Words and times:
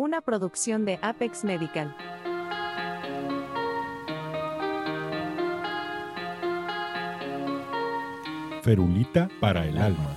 una 0.00 0.22
producción 0.22 0.86
de 0.86 0.98
Apex 1.02 1.44
Medical. 1.44 1.94
Ferulita 8.62 9.28
para 9.40 9.66
el 9.66 9.76
alma. 9.76 10.16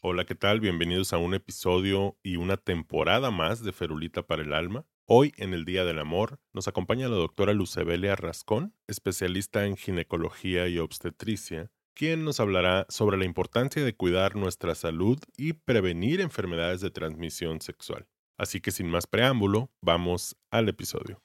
Hola, 0.00 0.24
¿qué 0.24 0.36
tal? 0.36 0.60
Bienvenidos 0.60 1.12
a 1.12 1.18
un 1.18 1.34
episodio 1.34 2.16
y 2.22 2.36
una 2.36 2.56
temporada 2.56 3.32
más 3.32 3.64
de 3.64 3.72
Ferulita 3.72 4.22
para 4.22 4.42
el 4.42 4.52
alma. 4.52 4.86
Hoy, 5.08 5.32
en 5.36 5.54
el 5.54 5.64
Día 5.64 5.84
del 5.84 6.00
Amor, 6.00 6.40
nos 6.52 6.66
acompaña 6.66 7.08
la 7.08 7.14
doctora 7.14 7.52
Lucebelia 7.52 8.16
Rascón, 8.16 8.74
especialista 8.88 9.64
en 9.64 9.76
ginecología 9.76 10.66
y 10.66 10.80
obstetricia, 10.80 11.70
quien 11.94 12.24
nos 12.24 12.40
hablará 12.40 12.86
sobre 12.88 13.16
la 13.16 13.24
importancia 13.24 13.84
de 13.84 13.94
cuidar 13.94 14.34
nuestra 14.34 14.74
salud 14.74 15.16
y 15.36 15.52
prevenir 15.52 16.20
enfermedades 16.20 16.80
de 16.80 16.90
transmisión 16.90 17.60
sexual. 17.60 18.08
Así 18.36 18.60
que 18.60 18.72
sin 18.72 18.88
más 18.88 19.06
preámbulo, 19.06 19.70
vamos 19.80 20.34
al 20.50 20.68
episodio. 20.68 21.22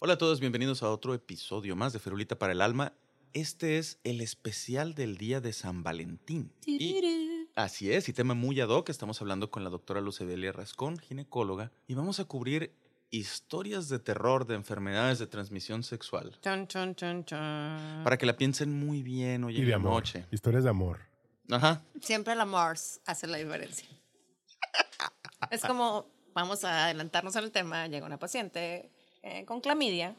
Hola 0.00 0.14
a 0.14 0.18
todos, 0.18 0.40
bienvenidos 0.40 0.82
a 0.82 0.90
otro 0.90 1.12
episodio 1.12 1.76
más 1.76 1.92
de 1.92 1.98
Ferulita 1.98 2.38
para 2.38 2.54
el 2.54 2.62
Alma. 2.62 2.94
Este 3.34 3.76
es 3.76 4.00
el 4.02 4.22
especial 4.22 4.94
del 4.94 5.18
día 5.18 5.42
de 5.42 5.52
San 5.52 5.82
Valentín. 5.82 6.52
Y, 6.64 7.02
así 7.56 7.92
es, 7.92 8.08
y 8.08 8.12
tema 8.12 8.34
muy 8.34 8.60
ad 8.60 8.68
hoc. 8.68 8.88
Estamos 8.88 9.20
hablando 9.20 9.50
con 9.50 9.64
la 9.64 9.70
doctora 9.70 10.00
Lucebelia 10.00 10.52
Rascón, 10.52 10.98
ginecóloga, 10.98 11.70
y 11.86 11.94
vamos 11.94 12.20
a 12.20 12.24
cubrir 12.24 12.74
historias 13.10 13.88
de 13.88 13.98
terror 13.98 14.46
de 14.46 14.54
enfermedades 14.54 15.18
de 15.18 15.26
transmisión 15.26 15.82
sexual. 15.82 16.38
Chon, 16.40 16.66
chon, 16.66 16.94
chon, 16.94 17.24
chon. 17.24 18.00
Para 18.04 18.16
que 18.16 18.24
la 18.26 18.36
piensen 18.36 18.72
muy 18.72 19.02
bien 19.02 19.44
hoy 19.44 19.54
Y 19.54 19.58
en 19.60 19.64
de 19.66 19.70
la 19.70 19.76
amor. 19.76 19.92
noche. 19.92 20.24
Historias 20.30 20.64
de 20.64 20.70
amor. 20.70 21.00
Ajá. 21.50 21.82
Siempre 22.00 22.32
el 22.32 22.40
amor 22.40 22.76
hace 23.06 23.26
la 23.26 23.38
diferencia. 23.38 23.88
Es 25.50 25.60
como, 25.62 26.06
vamos 26.34 26.62
a 26.64 26.84
adelantarnos 26.84 27.34
al 27.34 27.50
tema, 27.50 27.88
llega 27.88 28.06
una 28.06 28.16
paciente 28.18 28.92
eh, 29.22 29.44
con 29.44 29.60
clamidia, 29.60 30.14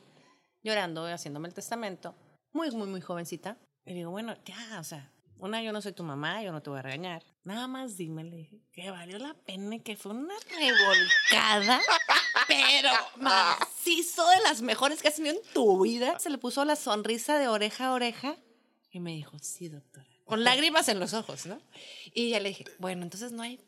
llorando, 0.61 1.05
haciéndome 1.07 1.47
el 1.47 1.53
testamento, 1.53 2.13
muy, 2.51 2.69
muy, 2.71 2.87
muy 2.87 2.99
jovencita. 2.99 3.57
Y 3.85 3.93
digo, 3.93 4.11
bueno, 4.11 4.35
ya, 4.45 4.79
o 4.79 4.83
sea, 4.83 5.12
una, 5.45 5.61
yo 5.61 5.71
no 5.71 5.81
soy 5.81 5.93
tu 5.93 6.03
mamá, 6.03 6.41
yo 6.41 6.51
no 6.51 6.61
te 6.61 6.69
voy 6.69 6.79
a 6.79 6.81
regañar. 6.81 7.23
Nada 7.43 7.67
más 7.67 7.97
dime, 7.97 8.23
le 8.23 8.37
dije, 8.37 8.59
que 8.71 8.89
valió 8.91 9.19
la 9.19 9.33
pena, 9.33 9.75
y 9.75 9.79
que 9.81 9.95
fue 9.95 10.13
una 10.13 10.33
revolcada, 10.49 11.81
pero 12.47 12.89
macizo 13.17 14.27
de 14.29 14.41
las 14.41 14.61
mejores 14.61 15.01
que 15.01 15.09
has 15.09 15.15
tenido 15.15 15.35
en 15.35 15.53
tu 15.53 15.83
vida. 15.83 16.17
Se 16.19 16.29
le 16.29 16.37
puso 16.37 16.63
la 16.65 16.75
sonrisa 16.75 17.37
de 17.37 17.47
oreja 17.47 17.87
a 17.87 17.93
oreja 17.93 18.37
y 18.91 18.99
me 18.99 19.11
dijo, 19.11 19.37
sí, 19.39 19.69
doctora. 19.69 20.07
Con 20.25 20.43
lágrimas 20.43 20.87
en 20.87 20.99
los 20.99 21.13
ojos, 21.13 21.45
¿no? 21.45 21.59
Y 22.13 22.29
ya 22.29 22.39
le 22.39 22.49
dije, 22.49 22.65
bueno, 22.79 23.03
entonces 23.03 23.31
no 23.33 23.43
hay. 23.43 23.59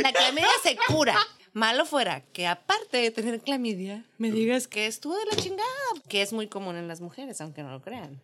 La 0.00 0.12
clamidia 0.12 0.48
se 0.62 0.76
cura. 0.86 1.18
Malo 1.52 1.86
fuera 1.86 2.20
que 2.20 2.46
aparte 2.46 2.98
de 2.98 3.10
tener 3.10 3.40
clamidia, 3.40 4.04
me 4.18 4.30
digas 4.30 4.68
que 4.68 4.86
estuvo 4.86 5.16
de 5.16 5.24
la 5.26 5.36
chingada, 5.36 5.68
que 6.08 6.22
es 6.22 6.32
muy 6.32 6.46
común 6.46 6.76
en 6.76 6.86
las 6.86 7.00
mujeres, 7.00 7.40
aunque 7.40 7.62
no 7.62 7.70
lo 7.70 7.82
crean. 7.82 8.20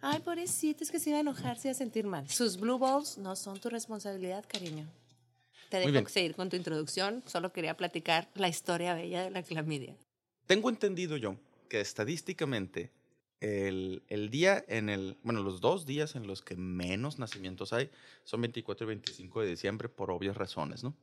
Ay, 0.00 0.20
pobrecito, 0.20 0.84
es 0.84 0.90
que 0.90 1.00
se 1.00 1.10
iba 1.10 1.18
a 1.18 1.20
enojar, 1.22 1.58
se 1.58 1.68
iba 1.68 1.72
a 1.72 1.74
sentir 1.74 2.06
mal. 2.06 2.28
Sus 2.28 2.58
blue 2.58 2.78
balls 2.78 3.18
no 3.18 3.34
son 3.34 3.58
tu 3.58 3.68
responsabilidad, 3.68 4.44
cariño. 4.46 4.86
Te 5.68 5.78
dejo 5.78 6.08
seguir 6.08 6.34
con 6.34 6.48
tu 6.48 6.56
introducción, 6.56 7.22
solo 7.26 7.52
quería 7.52 7.76
platicar 7.76 8.28
la 8.34 8.48
historia 8.48 8.94
bella 8.94 9.22
de 9.22 9.30
la 9.30 9.42
clamidia. 9.42 9.94
Tengo 10.46 10.70
entendido 10.70 11.16
yo 11.16 11.36
que 11.68 11.80
estadísticamente 11.80 12.90
el, 13.40 14.02
el 14.08 14.30
día 14.30 14.64
en 14.68 14.88
el, 14.88 15.18
bueno, 15.22 15.42
los 15.42 15.60
dos 15.60 15.84
días 15.84 16.16
en 16.16 16.26
los 16.26 16.42
que 16.42 16.56
menos 16.56 17.18
nacimientos 17.18 17.72
hay 17.72 17.90
son 18.24 18.40
24 18.40 18.84
y 18.84 18.88
25 18.88 19.42
de 19.42 19.46
diciembre 19.48 19.88
por 19.88 20.10
obvias 20.10 20.36
razones, 20.36 20.82
¿no? 20.82 20.94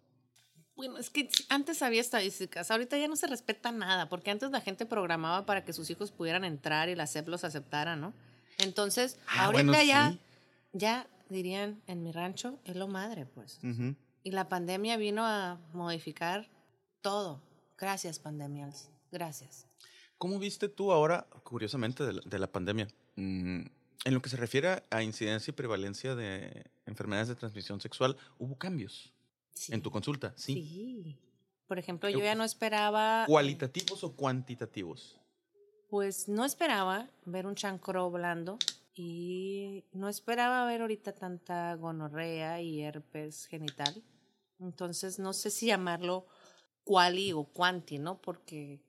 Bueno, 0.76 0.98
es 0.98 1.10
que 1.10 1.30
antes 1.48 1.82
había 1.82 2.02
estadísticas, 2.02 2.70
ahorita 2.70 2.98
ya 2.98 3.08
no 3.08 3.16
se 3.16 3.28
respeta 3.28 3.72
nada, 3.72 4.10
porque 4.10 4.32
antes 4.32 4.52
la 4.52 4.60
gente 4.60 4.86
programaba 4.86 5.46
para 5.46 5.64
que 5.64 5.72
sus 5.72 5.90
hijos 5.90 6.12
pudieran 6.12 6.44
entrar 6.44 6.90
y 6.90 6.96
la 6.96 7.08
SEP 7.08 7.30
los 7.30 7.46
aceptara, 7.46 7.96
¿no? 7.96 8.14
Entonces, 8.58 9.18
Ah, 9.28 9.46
ahorita 9.46 9.64
bueno, 9.64 9.84
ya, 9.84 10.12
sí. 10.12 10.20
ya 10.74 11.08
dirían 11.30 11.82
en 11.88 12.04
mi 12.04 12.12
rancho, 12.12 12.60
es 12.66 12.76
lo 12.76 12.88
madre, 12.88 13.26
pues. 13.26 13.60
Y 14.24 14.32
la 14.32 14.48
pandemia 14.50 14.98
vino 14.98 15.26
a 15.26 15.60
modificar 15.74 16.48
todo. 17.02 17.42
Gracias, 17.78 18.20
pandemias. 18.20 18.90
Gracias. 19.12 19.68
¿Cómo 20.18 20.40
viste 20.40 20.70
tú 20.70 20.92
ahora, 20.92 21.28
curiosamente, 21.44 22.04
de 22.06 22.14
la, 22.14 22.22
de 22.26 22.40
la 22.40 22.48
pandemia? 22.48 22.88
Mm, 23.18 23.62
en 24.06 24.14
lo 24.14 24.22
que 24.22 24.30
se 24.30 24.38
refiere 24.38 24.84
a 24.90 25.04
incidencia 25.04 25.52
y 25.52 25.54
prevalencia 25.56 26.16
de 26.16 26.66
enfermedades 26.86 27.28
de 27.28 27.36
transmisión 27.36 27.82
sexual, 27.82 28.16
¿hubo 28.40 28.58
cambios 28.58 29.12
Sí. 29.54 29.74
en 29.74 29.82
tu 29.82 29.92
consulta? 29.92 30.34
Sí. 30.38 30.54
Sí. 30.54 31.18
Por 31.68 31.80
ejemplo, 31.80 32.10
yo 32.10 32.20
ya 32.20 32.36
no 32.36 32.44
esperaba. 32.44 33.26
¿Cualitativos 33.28 34.04
o 34.04 34.16
cuantitativos? 34.16 35.18
Pues 35.90 36.28
no 36.28 36.46
esperaba 36.46 37.10
ver 37.26 37.46
un 37.46 37.56
chancro 37.56 38.10
blando 38.12 38.58
y 38.94 39.84
no 39.92 40.10
esperaba 40.10 40.66
ver 40.66 40.82
ahorita 40.82 41.14
tanta 41.14 41.76
gonorrea 41.76 42.62
y 42.62 42.82
herpes 42.82 43.46
genital. 43.46 44.04
Entonces 44.60 45.20
no 45.20 45.34
sé 45.34 45.52
si 45.52 45.68
llamarlo 45.68 46.26
quali 46.84 47.34
o 47.34 47.44
quanti, 47.44 48.00
¿no? 48.00 48.22
Porque 48.22 48.80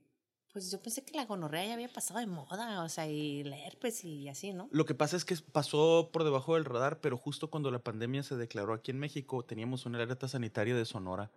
pues 0.52 0.70
yo 0.70 0.80
pensé 0.80 1.04
que 1.04 1.14
la 1.14 1.26
gonorrea 1.26 1.66
ya 1.66 1.74
había 1.74 1.92
pasado 1.92 2.18
de 2.18 2.26
moda, 2.26 2.82
o 2.82 2.88
sea, 2.88 3.06
y 3.06 3.44
la 3.44 3.58
herpes 3.58 4.04
y 4.04 4.26
así, 4.28 4.54
¿no? 4.54 4.68
Lo 4.70 4.86
que 4.86 4.94
pasa 4.94 5.16
es 5.16 5.26
que 5.26 5.36
pasó 5.52 6.08
por 6.10 6.24
debajo 6.24 6.54
del 6.54 6.64
radar, 6.64 7.00
pero 7.00 7.18
justo 7.18 7.50
cuando 7.50 7.70
la 7.70 7.80
pandemia 7.80 8.22
se 8.22 8.36
declaró 8.36 8.72
aquí 8.72 8.90
en 8.90 8.98
México, 8.98 9.44
teníamos 9.44 9.84
una 9.84 9.98
alerta 9.98 10.28
sanitaria 10.28 10.74
de 10.74 10.86
Sonora 10.86 11.30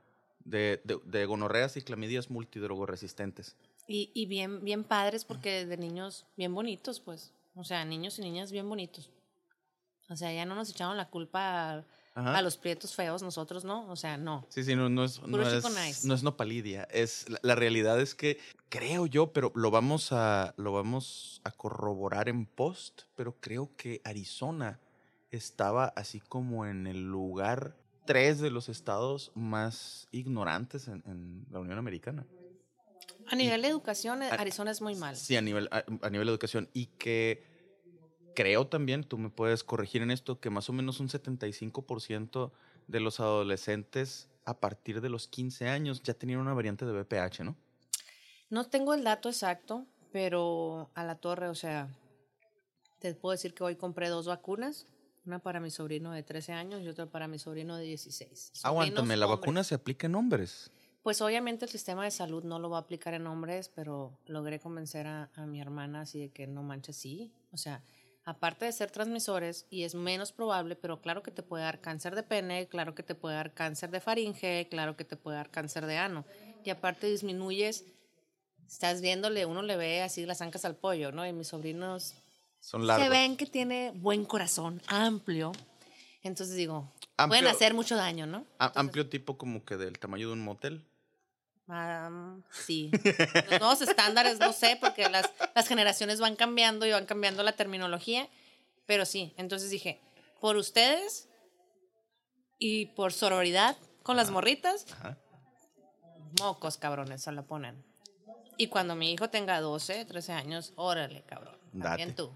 de, 0.45 0.81
de, 0.85 0.99
de 1.03 1.25
gonorreas 1.25 1.75
y 1.75 1.81
clamidias 1.81 2.29
multidrogoresistentes. 2.29 3.57
Y, 3.89 4.11
y 4.13 4.27
bien, 4.27 4.63
bien 4.63 4.83
padres 4.83 5.25
porque 5.25 5.65
de 5.65 5.75
niños 5.75 6.27
bien 6.37 6.53
bonitos, 6.53 6.99
pues. 6.99 7.33
O 7.55 7.63
sea, 7.63 7.83
niños 7.85 8.19
y 8.19 8.21
niñas 8.21 8.51
bien 8.51 8.69
bonitos. 8.69 9.09
O 10.09 10.15
sea, 10.15 10.31
ya 10.31 10.45
no 10.45 10.53
nos 10.53 10.69
echaron 10.69 10.95
la 10.95 11.09
culpa 11.09 11.83
a, 12.13 12.37
a 12.37 12.41
los 12.43 12.55
prietos 12.55 12.93
feos, 12.93 13.23
nosotros 13.23 13.65
no. 13.65 13.89
O 13.89 13.95
sea, 13.95 14.15
no. 14.15 14.45
Sí, 14.49 14.63
sí, 14.63 14.75
no, 14.75 14.89
no 14.89 15.03
es, 15.05 15.19
no 15.23 15.41
es, 15.41 15.63
nice. 15.63 16.07
no 16.07 16.13
es 16.13 16.21
nopalidia. 16.21 16.83
Es, 16.91 17.27
la, 17.29 17.39
la 17.41 17.55
realidad 17.55 17.99
es 17.99 18.13
que 18.13 18.37
creo 18.69 19.07
yo, 19.07 19.33
pero 19.33 19.51
lo 19.55 19.71
vamos, 19.71 20.11
a, 20.11 20.53
lo 20.57 20.71
vamos 20.71 21.41
a 21.43 21.51
corroborar 21.51 22.29
en 22.29 22.45
post, 22.45 23.01
pero 23.15 23.37
creo 23.39 23.75
que 23.75 24.01
Arizona 24.03 24.79
estaba 25.31 25.85
así 25.95 26.19
como 26.19 26.67
en 26.67 26.85
el 26.85 27.07
lugar 27.07 27.75
tres 28.05 28.39
de 28.39 28.51
los 28.51 28.69
estados 28.69 29.31
más 29.33 30.07
ignorantes 30.11 30.87
en, 30.87 31.01
en 31.07 31.47
la 31.49 31.59
Unión 31.59 31.79
Americana. 31.79 32.27
A 33.31 33.35
nivel 33.35 33.61
de 33.61 33.67
educación, 33.67 34.23
eh, 34.23 34.27
a- 34.29 34.35
Arizona 34.35 34.71
es 34.71 34.81
muy 34.81 34.95
mal. 34.95 35.15
Sí, 35.15 35.35
a 35.35 35.41
nivel, 35.41 35.67
a, 35.71 35.83
a 36.01 36.09
nivel 36.09 36.27
de 36.27 36.31
educación. 36.33 36.69
Y 36.73 36.87
que 36.97 37.43
creo 38.35 38.67
también, 38.67 39.03
tú 39.03 39.17
me 39.17 39.29
puedes 39.29 39.63
corregir 39.63 40.01
en 40.01 40.11
esto, 40.11 40.39
que 40.39 40.49
más 40.49 40.69
o 40.69 40.73
menos 40.73 40.99
un 40.99 41.09
75% 41.09 42.51
de 42.87 42.99
los 42.99 43.19
adolescentes 43.19 44.29
a 44.45 44.59
partir 44.59 45.01
de 45.01 45.09
los 45.09 45.27
15 45.27 45.67
años 45.67 46.01
ya 46.03 46.13
tenían 46.13 46.39
una 46.39 46.53
variante 46.53 46.85
de 46.85 46.91
BPH, 46.93 47.43
¿no? 47.43 47.55
No 48.49 48.65
tengo 48.65 48.93
el 48.95 49.03
dato 49.03 49.29
exacto, 49.29 49.85
pero 50.11 50.89
a 50.95 51.03
la 51.03 51.15
torre, 51.15 51.49
o 51.49 51.55
sea, 51.55 51.87
te 52.99 53.13
puedo 53.13 53.31
decir 53.33 53.53
que 53.53 53.63
hoy 53.63 53.75
compré 53.75 54.09
dos 54.09 54.25
vacunas. 54.25 54.85
Una 55.25 55.37
para 55.39 55.59
mi 55.59 55.69
sobrino 55.69 56.11
de 56.11 56.23
13 56.23 56.53
años 56.53 56.81
y 56.81 56.87
otra 56.87 57.05
para 57.05 57.27
mi 57.27 57.37
sobrino 57.37 57.75
de 57.77 57.83
16. 57.83 58.53
Aguántame, 58.63 59.15
la 59.17 59.25
hombres. 59.27 59.39
vacuna 59.41 59.63
se 59.63 59.75
aplica 59.75 60.07
en 60.07 60.15
hombres. 60.15 60.71
Pues 61.01 61.21
obviamente 61.21 61.65
el 61.65 61.71
sistema 61.71 62.03
de 62.03 62.11
salud 62.11 62.43
no 62.43 62.59
lo 62.59 62.69
va 62.69 62.77
a 62.77 62.81
aplicar 62.81 63.13
en 63.13 63.25
hombres, 63.27 63.69
pero 63.73 64.17
logré 64.25 64.59
convencer 64.59 65.07
a, 65.07 65.29
a 65.35 65.45
mi 65.45 65.61
hermana 65.61 66.01
así 66.01 66.19
de 66.19 66.29
que 66.29 66.45
no 66.45 66.61
manches, 66.61 66.97
sí. 66.97 67.31
O 67.51 67.57
sea, 67.57 67.81
aparte 68.25 68.65
de 68.65 68.71
ser 68.73 68.91
transmisores, 68.91 69.65
y 69.69 69.83
es 69.83 69.95
menos 69.95 70.31
probable, 70.33 70.75
pero 70.75 71.01
claro 71.01 71.23
que 71.23 71.31
te 71.31 71.41
puede 71.41 71.63
dar 71.63 71.79
cáncer 71.79 72.15
de 72.15 72.23
pene, 72.23 72.67
claro 72.67 72.95
que 72.95 73.03
te 73.03 73.15
puede 73.15 73.35
dar 73.35 73.53
cáncer 73.53 73.91
de 73.91 74.01
faringe, 74.01 74.67
claro 74.69 74.97
que 74.97 75.05
te 75.05 75.15
puede 75.15 75.37
dar 75.37 75.49
cáncer 75.49 75.85
de 75.85 75.97
ano. 75.97 76.25
Y 76.65 76.69
aparte 76.69 77.07
disminuyes, 77.07 77.85
estás 78.67 79.01
viéndole, 79.01 79.45
uno 79.45 79.61
le 79.61 79.77
ve 79.77 80.01
así 80.01 80.25
las 80.25 80.41
ancas 80.41 80.65
al 80.65 80.75
pollo, 80.75 81.11
¿no? 81.13 81.25
Y 81.25 81.31
mis 81.33 81.47
sobrinos 81.47 82.13
Son 82.59 82.85
largos. 82.85 83.05
se 83.05 83.09
ven 83.09 83.37
que 83.37 83.45
tiene 83.45 83.93
buen 83.95 84.25
corazón, 84.25 84.81
amplio. 84.87 85.53
Entonces 86.21 86.55
digo, 86.57 86.91
Amplio- 87.15 87.27
pueden 87.29 87.47
hacer 87.47 87.73
mucho 87.73 87.95
daño, 87.95 88.27
¿no? 88.27 88.39
Entonces, 88.39 88.77
amplio 88.77 89.09
tipo 89.09 89.37
como 89.37 89.63
que 89.63 89.77
del 89.77 89.97
tamaño 89.97 90.27
de 90.27 90.33
un 90.33 90.41
motel. 90.43 90.85
Sí. 92.51 92.89
Los 93.49 93.59
nuevos 93.59 93.81
estándares, 93.81 94.39
no 94.39 94.53
sé, 94.53 94.77
porque 94.79 95.07
las, 95.09 95.29
las 95.55 95.67
generaciones 95.67 96.19
van 96.19 96.35
cambiando 96.35 96.85
y 96.85 96.91
van 96.91 97.05
cambiando 97.05 97.43
la 97.43 97.51
terminología. 97.53 98.27
Pero 98.85 99.05
sí, 99.05 99.33
entonces 99.37 99.69
dije, 99.69 100.01
por 100.41 100.55
ustedes 100.57 101.27
y 102.57 102.87
por 102.87 103.13
sororidad 103.13 103.77
con 104.03 104.17
las 104.17 104.31
morritas, 104.31 104.85
Ajá. 104.93 105.17
mocos 106.39 106.77
cabrones 106.77 107.21
se 107.21 107.31
lo 107.31 107.45
ponen. 107.45 107.83
Y 108.57 108.67
cuando 108.67 108.95
mi 108.95 109.11
hijo 109.13 109.29
tenga 109.29 109.61
12, 109.61 110.05
13 110.05 110.33
años, 110.33 110.73
órale, 110.75 111.23
cabrón. 111.23 111.57
También 111.79 112.09
Date. 112.09 112.13
tú. 112.23 112.35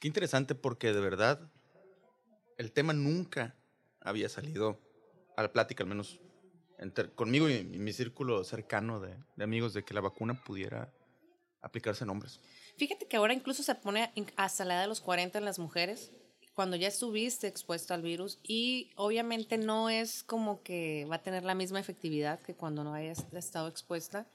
Qué 0.00 0.08
interesante 0.08 0.54
porque 0.54 0.92
de 0.92 1.00
verdad 1.00 1.40
el 2.56 2.72
tema 2.72 2.92
nunca 2.92 3.54
había 4.00 4.28
salido 4.28 4.80
a 5.36 5.42
la 5.42 5.52
plática, 5.52 5.84
al 5.84 5.88
menos 5.88 6.18
entre- 6.78 7.10
conmigo 7.10 7.48
y, 7.48 7.64
mi 7.64 7.92
círculo 7.92 8.44
cercano 8.44 9.00
de, 9.00 9.16
de 9.36 9.44
amigos, 9.44 9.74
de 9.74 9.84
que 9.84 9.94
la 9.94 10.00
vacuna 10.00 10.34
pudiera 10.44 10.92
aplicarse 11.60 12.04
en 12.04 12.10
hombres. 12.10 12.40
Fíjate 12.76 13.06
que 13.06 13.16
ahora 13.16 13.34
incluso 13.34 13.62
se 13.62 13.74
pone 13.74 14.12
hasta 14.36 14.64
la 14.64 14.74
edad 14.74 14.82
de 14.82 14.88
los 14.88 15.00
40 15.00 15.38
en 15.38 15.44
las 15.44 15.58
mujeres, 15.58 16.12
cuando 16.54 16.76
ya 16.76 16.88
estuviste 16.88 17.46
expuesto 17.46 17.94
al 17.94 18.02
virus 18.02 18.40
y 18.42 18.90
obviamente 18.96 19.58
no 19.58 19.90
es 19.90 20.24
como 20.24 20.62
que 20.62 21.06
va 21.08 21.16
a 21.16 21.22
tener 21.22 21.44
la 21.44 21.54
misma 21.54 21.78
efectividad 21.78 22.40
que 22.40 22.54
cuando 22.54 22.82
no 22.82 22.94
hayas 22.94 23.26
estado 23.32 23.68
expuesta, 23.68 24.26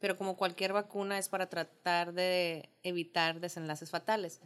pero 0.00 0.16
como 0.16 0.36
cualquier 0.36 0.72
vacuna 0.72 1.18
es 1.18 1.28
para 1.28 1.48
tratar 1.48 2.12
de 2.12 2.70
evitar 2.84 3.40
desenlaces 3.40 3.90
fatales. 3.90 4.40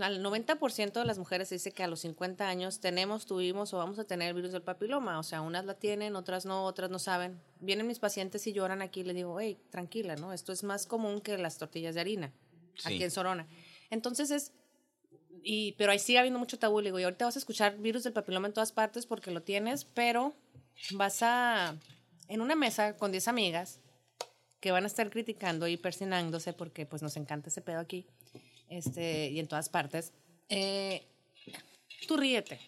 Al 0.00 0.22
90% 0.22 0.92
de 0.92 1.04
las 1.04 1.18
mujeres 1.18 1.48
se 1.48 1.56
dice 1.56 1.72
que 1.72 1.82
a 1.82 1.86
los 1.86 2.00
50 2.00 2.48
años 2.48 2.80
tenemos, 2.80 3.26
tuvimos 3.26 3.72
o 3.74 3.78
vamos 3.78 3.98
a 3.98 4.04
tener 4.04 4.28
el 4.28 4.34
virus 4.34 4.52
del 4.52 4.62
papiloma. 4.62 5.18
O 5.18 5.22
sea, 5.22 5.40
unas 5.40 5.64
la 5.64 5.74
tienen, 5.74 6.16
otras 6.16 6.46
no, 6.46 6.64
otras 6.64 6.90
no 6.90 6.98
saben. 6.98 7.40
Vienen 7.60 7.86
mis 7.86 7.98
pacientes 7.98 8.46
y 8.46 8.52
lloran 8.52 8.82
aquí 8.82 9.00
y 9.00 9.04
les 9.04 9.16
digo, 9.16 9.38
hey, 9.40 9.58
tranquila, 9.70 10.16
¿no? 10.16 10.32
Esto 10.32 10.52
es 10.52 10.64
más 10.64 10.86
común 10.86 11.20
que 11.20 11.36
las 11.38 11.58
tortillas 11.58 11.94
de 11.94 12.00
harina 12.00 12.32
aquí 12.84 13.02
en 13.02 13.10
Sorona. 13.10 13.46
Entonces 13.90 14.30
es, 14.30 14.52
y, 15.42 15.72
pero 15.72 15.92
ahí 15.92 15.98
sigue 15.98 16.18
habiendo 16.18 16.38
mucho 16.38 16.58
tabú. 16.58 16.80
Le 16.80 16.88
digo, 16.88 16.98
y 16.98 17.04
ahorita 17.04 17.24
vas 17.24 17.36
a 17.36 17.38
escuchar 17.38 17.76
virus 17.78 18.04
del 18.04 18.12
papiloma 18.12 18.48
en 18.48 18.54
todas 18.54 18.72
partes 18.72 19.06
porque 19.06 19.30
lo 19.30 19.42
tienes, 19.42 19.84
pero 19.84 20.34
vas 20.92 21.22
a, 21.22 21.76
en 22.28 22.40
una 22.40 22.54
mesa 22.54 22.96
con 22.96 23.10
10 23.10 23.28
amigas 23.28 23.80
que 24.60 24.72
van 24.72 24.84
a 24.84 24.86
estar 24.86 25.08
criticando 25.10 25.66
y 25.68 25.76
persinándose 25.76 26.52
porque 26.52 26.86
pues 26.86 27.02
nos 27.02 27.16
encanta 27.16 27.48
ese 27.48 27.62
pedo 27.62 27.80
aquí 27.80 28.06
este, 28.70 29.28
y 29.28 29.38
en 29.38 29.48
todas 29.48 29.68
partes, 29.68 30.12
eh, 30.48 31.06
tú 32.08 32.16
ríete. 32.16 32.58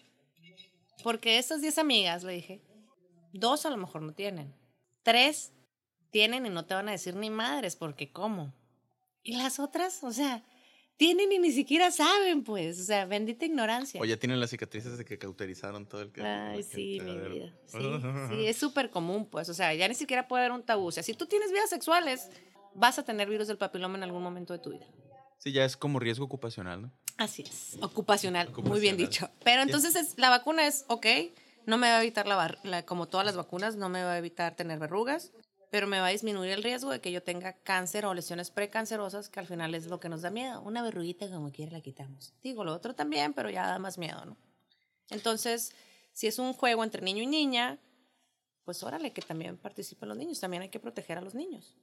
Porque 1.01 1.37
esas 1.37 1.61
10 1.61 1.79
amigas, 1.79 2.23
le 2.23 2.33
dije, 2.33 2.61
dos 3.33 3.65
a 3.65 3.69
lo 3.69 3.77
mejor 3.77 4.01
no 4.01 4.13
tienen. 4.13 4.53
Tres 5.01 5.51
tienen 6.11 6.45
y 6.45 6.49
no 6.49 6.65
te 6.65 6.75
van 6.75 6.87
a 6.89 6.91
decir 6.91 7.15
ni 7.15 7.29
madres, 7.29 7.75
porque 7.75 8.11
¿cómo? 8.11 8.53
Y 9.23 9.35
las 9.37 9.59
otras, 9.59 10.03
o 10.03 10.11
sea, 10.11 10.43
tienen 10.97 11.31
y 11.31 11.39
ni 11.39 11.51
siquiera 11.51 11.91
saben, 11.91 12.43
pues. 12.43 12.79
O 12.79 12.83
sea, 12.83 13.05
bendita 13.05 13.45
ignorancia. 13.45 13.99
O 13.99 14.05
ya 14.05 14.17
tienen 14.17 14.39
las 14.39 14.51
cicatrices 14.51 14.97
de 14.97 15.05
que 15.05 15.17
cauterizaron 15.17 15.85
todo 15.85 16.01
el 16.01 16.11
que. 16.11 16.21
Ay, 16.21 16.63
sí, 16.63 16.99
mi 17.01 17.17
vida. 17.17 17.53
Sí, 17.65 17.79
sí, 18.29 18.45
es 18.45 18.57
súper 18.57 18.89
común, 18.89 19.25
pues. 19.25 19.49
O 19.49 19.53
sea, 19.53 19.73
ya 19.73 19.87
ni 19.87 19.95
siquiera 19.95 20.27
puede 20.27 20.43
haber 20.43 20.51
un 20.53 20.63
tabú. 20.63 20.87
O 20.87 20.91
sea, 20.91 21.03
si 21.03 21.13
tú 21.13 21.25
tienes 21.25 21.51
vidas 21.51 21.69
sexuales, 21.69 22.29
vas 22.75 22.99
a 22.99 23.03
tener 23.03 23.27
virus 23.27 23.47
del 23.47 23.57
papiloma 23.57 23.97
en 23.97 24.03
algún 24.03 24.21
momento 24.21 24.53
de 24.53 24.59
tu 24.59 24.71
vida. 24.71 24.85
Sí, 25.43 25.51
ya 25.51 25.65
es 25.65 25.75
como 25.75 25.99
riesgo 25.99 26.23
ocupacional, 26.23 26.83
¿no? 26.83 26.91
Así 27.17 27.41
es. 27.41 27.77
Ocupacional, 27.81 28.47
muy 28.47 28.79
bien 28.79 28.95
Ocupacional. 28.95 28.97
dicho. 28.97 29.29
Pero 29.43 29.61
entonces 29.61 29.93
es- 29.97 30.17
la 30.17 30.29
vacuna 30.29 30.65
es, 30.65 30.85
ok, 30.87 31.05
no 31.65 31.77
me 31.77 31.89
va 31.89 31.97
a 31.97 32.01
evitar 32.01 32.25
la, 32.27 32.57
la- 32.63 32.85
como 32.85 33.09
todas 33.09 33.25
las 33.25 33.35
vacunas, 33.35 33.75
no 33.75 33.89
me 33.89 34.01
va 34.05 34.13
a 34.13 34.17
evitar 34.17 34.55
tener 34.55 34.79
verrugas, 34.79 35.33
pero 35.69 35.85
me 35.85 35.99
va 35.99 36.05
a 36.07 36.09
disminuir 36.11 36.51
el 36.51 36.63
riesgo 36.63 36.91
de 36.91 37.01
que 37.01 37.11
yo 37.11 37.23
tenga 37.23 37.51
cáncer 37.57 38.05
o 38.05 38.13
lesiones 38.13 38.51
precancerosas, 38.51 39.27
que 39.27 39.41
al 39.41 39.47
final 39.47 39.75
es 39.75 39.87
lo 39.87 39.99
que 39.99 40.07
nos 40.07 40.21
da 40.21 40.29
miedo. 40.29 40.61
Una 40.61 40.81
verruguita 40.81 41.29
como 41.29 41.51
quiera 41.51 41.73
la 41.73 41.81
quitamos. 41.81 42.33
Digo, 42.41 42.63
lo 42.63 42.71
otro 42.73 42.95
también, 42.95 43.33
pero 43.33 43.49
ya 43.49 43.67
da 43.67 43.79
más 43.79 43.97
miedo, 43.97 44.23
¿no? 44.23 44.37
Entonces, 45.09 45.73
si 46.13 46.27
es 46.27 46.39
un 46.39 46.53
juego 46.53 46.85
entre 46.85 47.01
niño 47.01 47.21
y 47.21 47.27
niña, 47.27 47.79
pues 48.63 48.81
órale, 48.81 49.11
que 49.11 49.21
también 49.21 49.57
participen 49.57 50.07
los 50.07 50.17
niños, 50.17 50.39
también 50.39 50.63
hay 50.63 50.69
que 50.69 50.79
proteger 50.79 51.17
a 51.17 51.21
los 51.21 51.33
niños. 51.35 51.75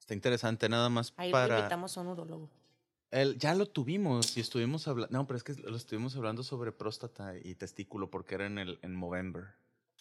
Está 0.00 0.14
interesante, 0.14 0.70
nada 0.70 0.88
más 0.88 1.12
Ahí 1.18 1.30
para. 1.30 1.58
invitamos 1.58 1.98
a 1.98 2.00
un 2.00 2.06
urólogo. 2.08 2.50
El, 3.14 3.38
ya 3.38 3.54
lo 3.54 3.66
tuvimos 3.66 4.36
y 4.36 4.40
estuvimos 4.40 4.88
hablando. 4.88 5.16
No, 5.16 5.24
pero 5.26 5.36
es 5.36 5.44
que 5.44 5.54
lo 5.54 5.76
estuvimos 5.76 6.16
hablando 6.16 6.42
sobre 6.42 6.72
próstata 6.72 7.34
y 7.38 7.54
testículo 7.54 8.10
porque 8.10 8.34
era 8.34 8.46
en 8.46 8.58
el 8.58 8.78
en 8.82 8.92
Movember. 8.94 9.44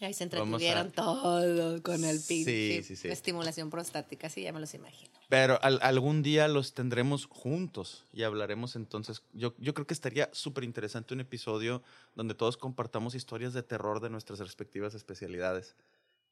Ahí 0.01 0.13
se 0.15 0.25
Vamos 0.25 0.61
a- 0.63 0.65
entretuvieron 0.65 0.91
todos 0.91 1.81
con 1.81 2.03
el 2.03 2.17
Sí, 2.19 2.43
pinche 2.43 2.81
sí, 2.83 2.95
sí. 2.95 3.07
estimulación 3.09 3.69
prostática, 3.69 4.29
sí, 4.29 4.41
ya 4.41 4.51
me 4.51 4.59
los 4.59 4.73
imagino. 4.73 5.13
Pero 5.29 5.59
al- 5.61 5.79
algún 5.83 6.23
día 6.23 6.47
los 6.47 6.73
tendremos 6.73 7.27
juntos 7.27 8.03
y 8.11 8.23
hablaremos 8.23 8.75
entonces. 8.75 9.21
Yo, 9.31 9.53
yo 9.59 9.75
creo 9.75 9.85
que 9.85 9.93
estaría 9.93 10.29
súper 10.33 10.63
interesante 10.63 11.13
un 11.13 11.19
episodio 11.19 11.83
donde 12.15 12.33
todos 12.33 12.57
compartamos 12.57 13.13
historias 13.13 13.53
de 13.53 13.61
terror 13.61 13.99
de 14.01 14.09
nuestras 14.09 14.39
respectivas 14.39 14.95
especialidades. 14.95 15.75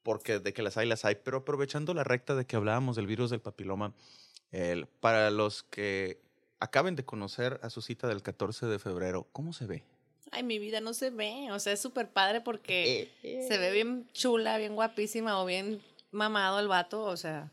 Porque 0.01 0.39
de 0.39 0.51
que 0.51 0.63
las 0.63 0.78
hay, 0.78 0.88
las 0.88 1.06
hay. 1.06 1.16
Pero 1.24 1.38
aprovechando 1.38 1.94
la 1.94 2.04
recta 2.04 2.33
de 2.33 2.45
que 2.45 2.56
hablábamos 2.56 2.95
del 2.95 3.06
virus 3.06 3.30
del 3.30 3.39
papiloma, 3.42 3.94
el- 4.51 4.88
para 4.88 5.30
los 5.30 5.62
que 5.62 6.19
acaben 6.62 6.96
de 6.96 7.04
conocer 7.04 7.60
a 7.63 7.69
su 7.69 7.81
cita 7.81 8.08
del 8.08 8.22
14 8.24 8.68
de 8.68 8.80
febrero, 8.80 9.28
¿cómo 9.34 9.52
se 9.52 9.66
ve? 9.66 9.84
Ay, 10.31 10.44
mi 10.44 10.60
vida 10.60 10.80
no 10.80 10.94
se 10.94 11.10
ve, 11.10 11.52
o 11.52 11.60
sea, 11.60 11.74
es 11.74 11.81
súper 11.81 12.08
padre 12.10 12.40
porque 12.40 13.12
se 13.22 13.58
ve 13.58 13.72
bien 13.72 14.08
chula, 14.13 14.58
bien 14.58 14.75
guapísima 14.75 15.42
o 15.42 15.46
bien 15.46 15.81
mamado 16.12 16.60
el 16.60 16.69
vato, 16.69 17.02
o 17.04 17.18
sea, 17.18 17.52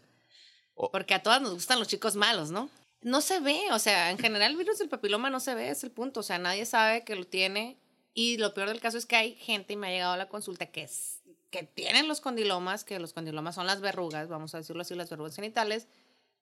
O- 0.76 0.90
porque 0.92 1.14
a 1.14 1.22
todas 1.22 1.42
nos 1.42 1.54
gustan 1.54 1.80
los 1.80 1.88
chicos 1.88 2.14
malos, 2.14 2.50
¿no? 2.52 2.70
No 3.02 3.20
se 3.20 3.40
ve, 3.40 3.60
o 3.72 3.78
sea, 3.80 4.10
en 4.12 4.18
general 4.18 4.52
el 4.52 4.56
virus 4.58 4.78
del 4.78 4.88
papiloma 4.88 5.28
no 5.30 5.40
se 5.40 5.54
ve, 5.56 5.70
es 5.70 5.82
el 5.82 5.90
punto, 5.90 6.20
o 6.20 6.22
sea, 6.22 6.38
nadie 6.38 6.66
sabe 6.66 7.02
que 7.02 7.16
lo 7.16 7.26
tiene 7.26 7.76
y 8.14 8.36
lo 8.38 8.54
peor 8.54 8.68
del 8.68 8.80
caso 8.80 8.96
es 8.98 9.06
que 9.06 9.16
hay 9.16 9.34
gente, 9.34 9.72
y 9.72 9.76
me 9.76 9.88
ha 9.88 9.90
llegado 9.90 10.12
a 10.12 10.16
la 10.16 10.28
consulta, 10.28 10.66
que, 10.66 10.82
es, 10.82 11.20
que 11.50 11.62
tienen 11.64 12.06
los 12.08 12.20
condilomas, 12.20 12.84
que 12.84 12.98
los 13.00 13.12
condilomas 13.12 13.54
son 13.56 13.66
las 13.66 13.80
verrugas, 13.80 14.28
vamos 14.28 14.54
a 14.54 14.58
decirlo 14.58 14.82
así, 14.82 14.94
las 14.94 15.10
verrugas 15.10 15.34
genitales, 15.34 15.86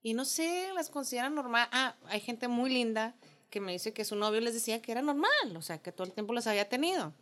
y 0.07 0.15
no 0.15 0.25
sé, 0.25 0.71
las 0.73 0.89
consideran 0.89 1.35
normal. 1.35 1.69
Ah, 1.73 1.97
hay 2.05 2.21
gente 2.21 2.47
muy 2.47 2.71
linda 2.71 3.17
que 3.51 3.59
me 3.59 3.73
dice 3.73 3.93
que 3.93 4.05
su 4.05 4.15
novio 4.15 4.41
les 4.41 4.55
decía 4.55 4.81
que 4.81 4.93
era 4.93 5.03
normal, 5.03 5.57
o 5.57 5.63
sea, 5.63 5.79
que 5.83 5.91
todo 5.91 6.07
el 6.07 6.13
tiempo 6.13 6.33
los 6.33 6.47
había 6.47 6.69
tenido. 6.69 7.13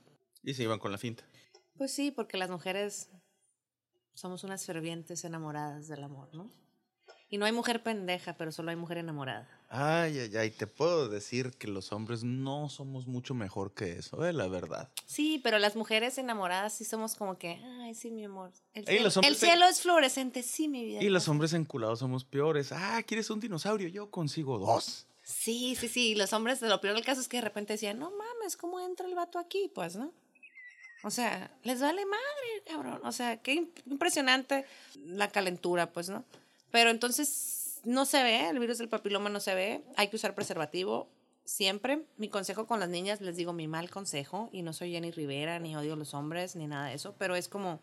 Y 0.42 0.52
se 0.52 0.64
iban 0.64 0.78
con 0.78 0.92
la 0.92 0.98
finta. 0.98 1.25
Pues 1.78 1.94
sí, 1.94 2.10
porque 2.10 2.36
las 2.36 2.50
mujeres 2.50 3.08
somos 4.12 4.44
unas 4.44 4.66
fervientes 4.66 5.25
enamoradas 5.25 5.88
del 5.88 6.04
amor, 6.04 6.28
¿no? 6.34 6.50
Y 7.31 7.38
no 7.38 7.47
hay 7.47 7.53
mujer 7.53 7.82
pendeja, 7.82 8.35
pero 8.37 8.53
solo 8.53 8.71
hay 8.71 8.76
mujer 8.76 8.99
enamorada. 8.99 9.49
Ay, 9.69 10.19
ay, 10.21 10.37
ay, 10.37 10.50
te 10.50 10.67
puedo 10.69 11.09
decir 11.09 11.50
que 11.53 11.67
los 11.67 11.91
hombres 11.93 12.23
no 12.23 12.69
somos 12.69 13.09
mucho 13.09 13.35
mejor 13.35 13.73
que 13.75 13.99
eso, 13.99 14.25
eh, 14.25 14.32
la 14.32 14.47
verdad. 14.47 14.88
Sí, 15.06 15.41
pero 15.43 15.59
las 15.59 15.75
mujeres 15.75 16.17
enamoradas 16.19 16.75
sí 16.75 16.85
somos 16.85 17.17
como 17.17 17.37
que, 17.38 17.61
ay, 17.81 17.94
sí, 17.94 18.11
mi 18.12 18.25
amor. 18.25 18.53
El 18.75 18.87
cielo, 18.87 19.09
el 19.23 19.35
cielo 19.37 19.67
es 19.67 19.81
fluorescente, 19.81 20.43
sí, 20.44 20.69
mi 20.69 20.85
vida. 20.85 21.03
Y 21.03 21.09
los 21.09 21.26
hombres 21.29 21.55
enculados 21.55 21.99
somos 21.99 22.25
peores. 22.25 22.71
Ah, 22.71 23.03
¿quieres 23.05 23.29
un 23.31 23.41
dinosaurio? 23.41 23.88
Yo 23.88 24.11
consigo 24.11 24.59
dos. 24.59 25.06
Sí, 25.25 25.75
sí, 25.81 25.88
sí. 25.88 26.15
Los 26.15 26.32
hombres, 26.35 26.61
lo 26.62 26.81
peor 26.81 26.94
del 26.94 27.05
caso 27.05 27.21
es 27.21 27.29
que 27.29 27.38
de 27.38 27.43
repente 27.44 27.73
decían, 27.73 27.99
no 27.99 28.11
mames, 28.12 28.57
¿cómo 28.57 28.78
entra 28.78 29.07
el 29.09 29.14
vato 29.14 29.38
aquí? 29.40 29.73
Pues, 29.75 29.97
¿no? 29.97 30.12
O 31.02 31.11
sea, 31.11 31.50
les 31.64 31.81
vale 31.81 32.04
madre, 32.07 32.62
cabrón. 32.66 33.00
O 33.04 33.11
sea, 33.12 33.38
qué 33.43 33.54
im- 33.57 33.71
impresionante 33.87 34.66
la 35.04 35.28
calentura, 35.28 35.90
pues, 35.93 36.09
¿no? 36.11 36.25
Pero 36.75 36.90
entonces 36.90 37.81
no 37.85 38.04
se 38.04 38.21
ve, 38.25 38.49
el 38.49 38.59
virus 38.59 38.78
del 38.78 38.88
papiloma 38.88 39.28
no 39.28 39.38
se 39.38 39.54
ve. 39.54 39.85
Hay 39.95 40.09
que 40.09 40.16
usar 40.16 40.35
preservativo 40.35 41.09
siempre. 41.45 42.04
Mi 42.16 42.28
consejo 42.28 42.66
con 42.66 42.81
las 42.81 42.88
niñas, 42.88 43.21
les 43.21 43.37
digo 43.37 43.52
mi 43.52 43.69
mal 43.69 43.90
consejo, 43.90 44.49
y 44.50 44.62
no 44.62 44.73
soy 44.73 44.90
Jenny 44.90 45.12
Rivera, 45.12 45.61
ni 45.61 45.76
odio 45.76 45.93
a 45.93 45.97
los 45.97 46.14
hombres, 46.14 46.57
ni 46.57 46.66
nada 46.66 46.88
de 46.88 46.95
eso, 46.95 47.14
pero 47.16 47.37
es 47.37 47.49
como, 47.49 47.78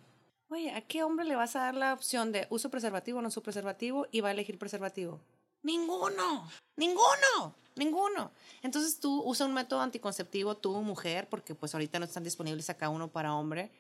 oye, 0.50 0.72
¿a 0.72 0.82
qué 0.82 1.04
hombre 1.04 1.24
le 1.24 1.38
vas 1.38 1.56
a 1.56 1.62
dar 1.62 1.76
la 1.76 1.94
opción 1.94 2.34
de 2.34 2.48
uso 2.50 2.70
preservativo 2.70 3.20
o 3.20 3.22
no 3.22 3.30
uso 3.30 3.42
preservativo 3.42 4.08
y 4.12 4.20
va 4.20 4.28
a 4.28 4.34
elegir 4.34 4.60
preservativo? 4.60 5.22
Ninguno, 5.64 6.52
ninguno, 6.76 7.56
ninguno. 7.78 8.34
Entonces 8.62 9.00
tú 9.00 9.24
usa 9.24 9.46
un 9.46 9.54
método 9.54 9.80
anticonceptivo, 9.80 10.58
tú 10.58 10.74
mujer, 10.82 11.30
porque 11.30 11.56
pues 11.56 11.74
ahorita 11.74 11.98
no 11.98 12.04
están 12.04 12.26
disponibles 12.26 12.70
acá 12.70 12.90
uno 12.90 13.08
para 13.08 13.36
hombre. 13.36 13.72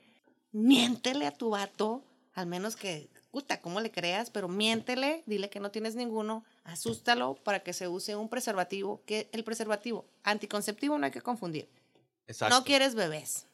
Miéntele 0.53 1.27
a 1.27 1.33
tu 1.33 1.49
vato, 1.49 2.01
al 2.33 2.47
menos 2.47 2.77
que, 2.77 3.09
puta, 3.31 3.61
¿cómo 3.61 3.79
le 3.79 3.91
creas? 3.91 4.29
Pero 4.29 4.47
miéntele, 4.47 5.23
dile 5.25 5.49
que 5.49 5.59
no 5.59 5.71
tienes 5.71 5.95
ninguno, 5.95 6.45
asústalo 6.63 7.35
para 7.35 7.61
que 7.61 7.73
se 7.73 7.87
use 7.87 8.15
un 8.15 8.29
preservativo, 8.29 9.01
que 9.05 9.29
el 9.31 9.43
preservativo 9.43 10.05
anticonceptivo 10.23 10.97
no 10.97 11.05
hay 11.05 11.11
que 11.11 11.21
confundir. 11.21 11.67
Exacto. 12.27 12.55
No 12.55 12.63
quieres 12.63 12.95
bebés. 12.95 13.45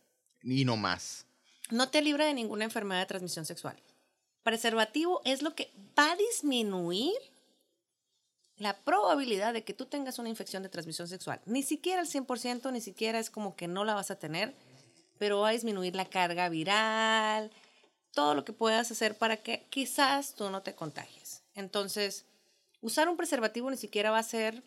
Y 0.41 0.65
no 0.65 0.77
más. 0.77 1.25
No 1.69 1.89
te 1.89 2.01
libra 2.01 2.25
de 2.25 2.33
ninguna 2.33 2.65
enfermedad 2.65 3.01
de 3.01 3.05
transmisión 3.05 3.45
sexual. 3.45 3.77
Preservativo 4.43 5.21
es 5.25 5.41
lo 5.41 5.55
que 5.55 5.71
va 5.97 6.11
a 6.11 6.15
disminuir 6.15 7.13
la 8.57 8.75
probabilidad 8.75 9.53
de 9.53 9.63
que 9.63 9.73
tú 9.73 9.85
tengas 9.85 10.17
una 10.19 10.29
infección 10.29 10.63
de 10.63 10.69
transmisión 10.69 11.07
sexual. 11.07 11.41
Ni 11.45 11.63
siquiera 11.63 12.01
al 12.01 12.07
100%, 12.07 12.71
ni 12.71 12.81
siquiera 12.81 13.19
es 13.19 13.29
como 13.29 13.55
que 13.55 13.67
no 13.67 13.85
la 13.85 13.93
vas 13.93 14.09
a 14.09 14.17
tener, 14.17 14.55
pero 15.19 15.41
va 15.41 15.49
a 15.49 15.51
disminuir 15.51 15.95
la 15.95 16.05
carga 16.05 16.49
viral, 16.49 17.51
todo 18.17 18.33
lo 18.33 18.43
que 18.43 18.51
puedas 18.51 18.89
hacer 18.89 19.15
para 19.15 19.37
que 19.37 19.67
quizás 19.69 20.33
tú 20.33 20.49
no 20.49 20.63
te 20.63 20.73
contagies. 20.73 21.43
Entonces, 21.53 22.25
usar 22.81 23.09
un 23.09 23.15
preservativo 23.15 23.69
ni 23.69 23.77
siquiera 23.77 24.09
va 24.09 24.17
a 24.17 24.23
ser 24.23 24.63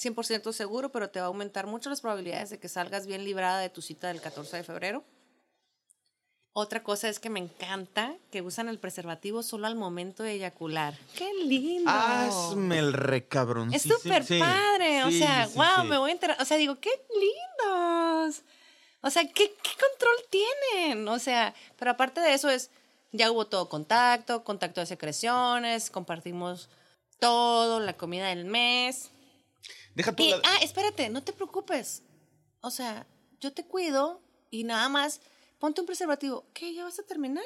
100% 0.00 0.52
seguro, 0.52 0.92
pero 0.92 1.10
te 1.10 1.18
va 1.18 1.24
a 1.24 1.26
aumentar 1.26 1.66
mucho 1.66 1.90
las 1.90 2.00
probabilidades 2.00 2.50
de 2.50 2.60
que 2.60 2.68
salgas 2.68 3.08
bien 3.08 3.24
librada 3.24 3.58
de 3.58 3.68
tu 3.68 3.82
cita 3.82 4.06
del 4.06 4.20
14 4.20 4.58
de 4.58 4.62
febrero. 4.62 5.02
Otra 6.52 6.84
cosa 6.84 7.08
es 7.08 7.18
que 7.18 7.30
me 7.30 7.40
encanta 7.40 8.14
que 8.30 8.42
usan 8.42 8.68
el 8.68 8.78
preservativo 8.78 9.42
solo 9.42 9.66
al 9.66 9.74
momento 9.74 10.22
de 10.22 10.34
eyacular. 10.34 10.96
¡Qué 11.16 11.32
lindo! 11.44 11.90
Hazme 11.90 12.78
el 12.78 12.92
recabrón. 12.92 13.74
Es 13.74 13.82
súper 13.82 14.24
padre. 14.38 15.02
o 15.02 15.10
sea, 15.10 15.48
wow, 15.56 15.84
me 15.84 15.98
voy 15.98 16.10
a 16.10 16.12
enterar. 16.12 16.36
O 16.40 16.44
sea, 16.44 16.58
digo, 16.58 16.76
¡qué 16.76 16.90
lindos! 17.12 18.42
O 19.02 19.10
sea, 19.10 19.22
¿qué, 19.24 19.54
¿qué 19.62 19.70
control 19.78 20.16
tienen? 20.30 21.08
O 21.08 21.18
sea, 21.18 21.54
pero 21.78 21.92
aparte 21.92 22.20
de 22.20 22.34
eso 22.34 22.48
es, 22.50 22.70
ya 23.12 23.30
hubo 23.30 23.46
todo 23.46 23.68
contacto, 23.68 24.44
contacto 24.44 24.80
de 24.80 24.86
secreciones, 24.86 25.90
compartimos 25.90 26.68
todo, 27.18 27.80
la 27.80 27.96
comida 27.96 28.28
del 28.28 28.44
mes. 28.44 29.10
Deja 29.94 30.12
tú 30.14 30.22
Y, 30.22 30.30
la- 30.30 30.40
ah, 30.44 30.58
espérate, 30.62 31.08
no 31.08 31.22
te 31.22 31.32
preocupes. 31.32 32.02
O 32.60 32.70
sea, 32.70 33.06
yo 33.40 33.52
te 33.52 33.64
cuido 33.64 34.20
y 34.50 34.64
nada 34.64 34.88
más 34.88 35.20
ponte 35.58 35.80
un 35.80 35.86
preservativo. 35.86 36.44
¿Qué? 36.52 36.74
¿Ya 36.74 36.84
vas 36.84 36.98
a 36.98 37.02
terminar? 37.02 37.44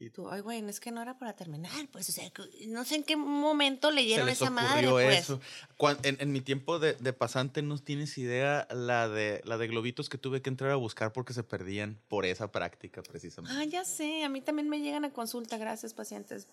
Y 0.00 0.10
tú, 0.10 0.30
ay, 0.30 0.40
güey, 0.42 0.64
es 0.68 0.78
que 0.78 0.92
no 0.92 1.02
era 1.02 1.18
para 1.18 1.32
terminar. 1.34 1.72
Pues, 1.90 2.08
o 2.08 2.12
sea, 2.12 2.30
no 2.68 2.84
sé 2.84 2.96
en 2.96 3.02
qué 3.02 3.16
momento 3.16 3.90
leyeron 3.90 4.28
esa 4.28 4.48
madre. 4.48 4.88
Pues. 4.88 5.18
eso. 5.20 5.40
Cuan- 5.76 5.98
en, 6.04 6.16
en 6.20 6.30
mi 6.30 6.40
tiempo 6.40 6.78
de, 6.78 6.92
de 6.94 7.12
pasante 7.12 7.62
no 7.62 7.78
tienes 7.78 8.16
idea 8.16 8.68
la 8.70 9.08
de, 9.08 9.40
la 9.44 9.58
de 9.58 9.66
globitos 9.66 10.08
que 10.08 10.16
tuve 10.16 10.40
que 10.40 10.50
entrar 10.50 10.70
a 10.70 10.76
buscar 10.76 11.12
porque 11.12 11.32
se 11.32 11.42
perdían 11.42 11.98
por 12.08 12.26
esa 12.26 12.52
práctica 12.52 13.02
precisamente. 13.02 13.58
Ah, 13.60 13.64
ya 13.64 13.84
sé, 13.84 14.22
a 14.22 14.28
mí 14.28 14.40
también 14.40 14.68
me 14.68 14.78
llegan 14.80 15.04
a 15.04 15.10
consulta, 15.12 15.56
gracias, 15.58 15.94
pacientes. 15.94 16.46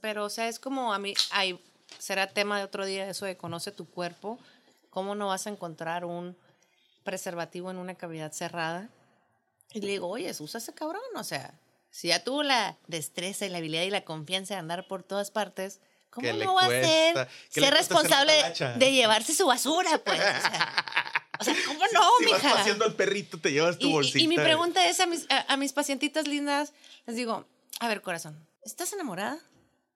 Pero, 0.00 0.24
o 0.26 0.30
sea, 0.30 0.46
es 0.48 0.60
como 0.60 0.94
a 0.94 1.00
mí, 1.00 1.14
ay, 1.32 1.58
será 1.98 2.28
tema 2.28 2.58
de 2.58 2.64
otro 2.64 2.86
día 2.86 3.10
eso 3.10 3.26
de 3.26 3.36
conoce 3.36 3.72
tu 3.72 3.86
cuerpo. 3.88 4.38
¿Cómo 4.90 5.16
no 5.16 5.26
vas 5.28 5.48
a 5.48 5.50
encontrar 5.50 6.04
un 6.04 6.36
preservativo 7.02 7.70
en 7.72 7.78
una 7.78 7.96
cavidad 7.96 8.32
cerrada? 8.32 8.88
Y 9.72 9.80
le 9.80 9.88
digo, 9.88 10.08
oye, 10.08 10.30
usa 10.38 10.58
ese 10.58 10.72
cabrón, 10.74 11.02
o 11.16 11.24
sea, 11.24 11.58
si 11.90 12.08
ya 12.08 12.22
tuvo 12.24 12.42
la 12.42 12.76
destreza 12.86 13.46
y 13.46 13.48
la 13.48 13.58
habilidad 13.58 13.82
y 13.82 13.90
la 13.90 14.04
confianza 14.04 14.54
de 14.54 14.60
andar 14.60 14.86
por 14.88 15.02
todas 15.02 15.30
partes, 15.30 15.80
¿cómo 16.10 16.32
no 16.32 16.54
va 16.54 16.62
a 16.62 16.68
ser, 16.68 17.14
cuesta- 17.14 17.28
ser 17.48 17.74
responsable 17.74 18.32
de 18.76 18.92
llevarse 18.92 19.34
su 19.34 19.46
basura, 19.46 19.98
pues? 20.04 20.18
O 20.20 20.22
sea, 20.22 20.84
o 21.40 21.44
sea, 21.44 21.54
¿cómo 21.66 21.80
no, 21.92 22.00
si 22.18 22.24
vas 22.26 22.42
mija? 22.42 22.54
paseando 22.54 22.84
al 22.84 22.94
perrito, 22.94 23.38
te 23.38 23.52
llevas 23.52 23.78
tu 23.78 23.86
Y- 23.86 23.90
y, 23.90 23.92
bolsita. 23.92 24.18
y 24.18 24.28
mi 24.28 24.36
pregunta 24.36 24.86
es 24.88 25.00
a 25.00 25.06
mis, 25.06 25.26
a, 25.30 25.52
a 25.52 25.56
mis 25.56 25.72
pacientitas 25.72 26.26
lindas, 26.26 26.72
les 27.06 27.16
digo, 27.16 27.46
a 27.80 27.88
ver, 27.88 28.02
corazón, 28.02 28.46
¿estás 28.64 28.92
enamorada? 28.92 29.38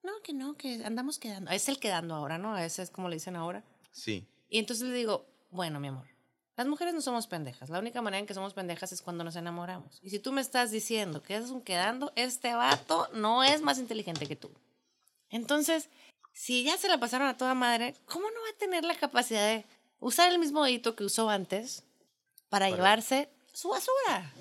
No, 0.03 0.13
que 0.23 0.33
no, 0.33 0.57
que 0.57 0.85
andamos 0.85 1.19
quedando. 1.19 1.51
Es 1.53 1.69
el 1.69 1.79
quedando 1.79 2.15
ahora, 2.15 2.37
¿no? 2.39 2.59
Ese 2.59 2.83
es 2.83 2.91
como 2.91 3.09
le 3.09 3.17
dicen 3.17 3.37
ahora. 3.37 3.63
Sí. 3.93 4.27
Y 4.49 4.59
entonces 4.59 4.89
le 4.89 4.95
digo, 4.97 5.27
bueno, 5.51 5.79
mi 5.81 5.89
amor, 5.89 6.07
las 6.63 6.69
mujeres 6.69 6.95
no 6.95 7.01
somos 7.01 7.27
pendejas. 7.27 7.71
La 7.71 7.81
única 7.81 8.01
manera 8.03 8.21
en 8.21 8.27
que 8.27 8.35
somos 8.35 8.55
pendejas 8.55 8.93
es 8.93 9.03
cuando 9.03 9.25
nos 9.25 9.35
enamoramos. 9.35 9.99
Y 10.01 10.11
si 10.11 10.21
tú 10.21 10.31
me 10.31 10.41
estás 10.41 10.71
diciendo 10.71 11.21
que 11.21 11.35
es 11.35 11.51
un 11.51 11.61
quedando, 11.61 12.13
este 12.15 12.55
vato 12.55 13.09
no 13.15 13.43
es 13.43 13.63
más 13.63 13.79
inteligente 13.81 14.29
que 14.29 14.37
tú. 14.37 14.49
Entonces, 15.29 15.89
si 16.33 16.63
ya 16.63 16.77
se 16.79 16.87
la 16.87 16.99
pasaron 16.99 17.27
a 17.27 17.37
toda 17.37 17.55
madre, 17.55 17.97
¿cómo 18.07 18.27
no 18.31 18.41
va 18.43 18.51
a 18.55 18.59
tener 18.59 18.85
la 18.85 18.95
capacidad 18.95 19.45
de 19.45 19.65
usar 19.99 20.31
el 20.31 20.39
mismo 20.39 20.63
dedito 20.65 20.95
que 20.95 21.03
usó 21.03 21.31
antes 21.31 21.83
para, 22.49 22.71
llevarse 22.71 23.29
su 23.53 23.71
basura? 23.71 24.33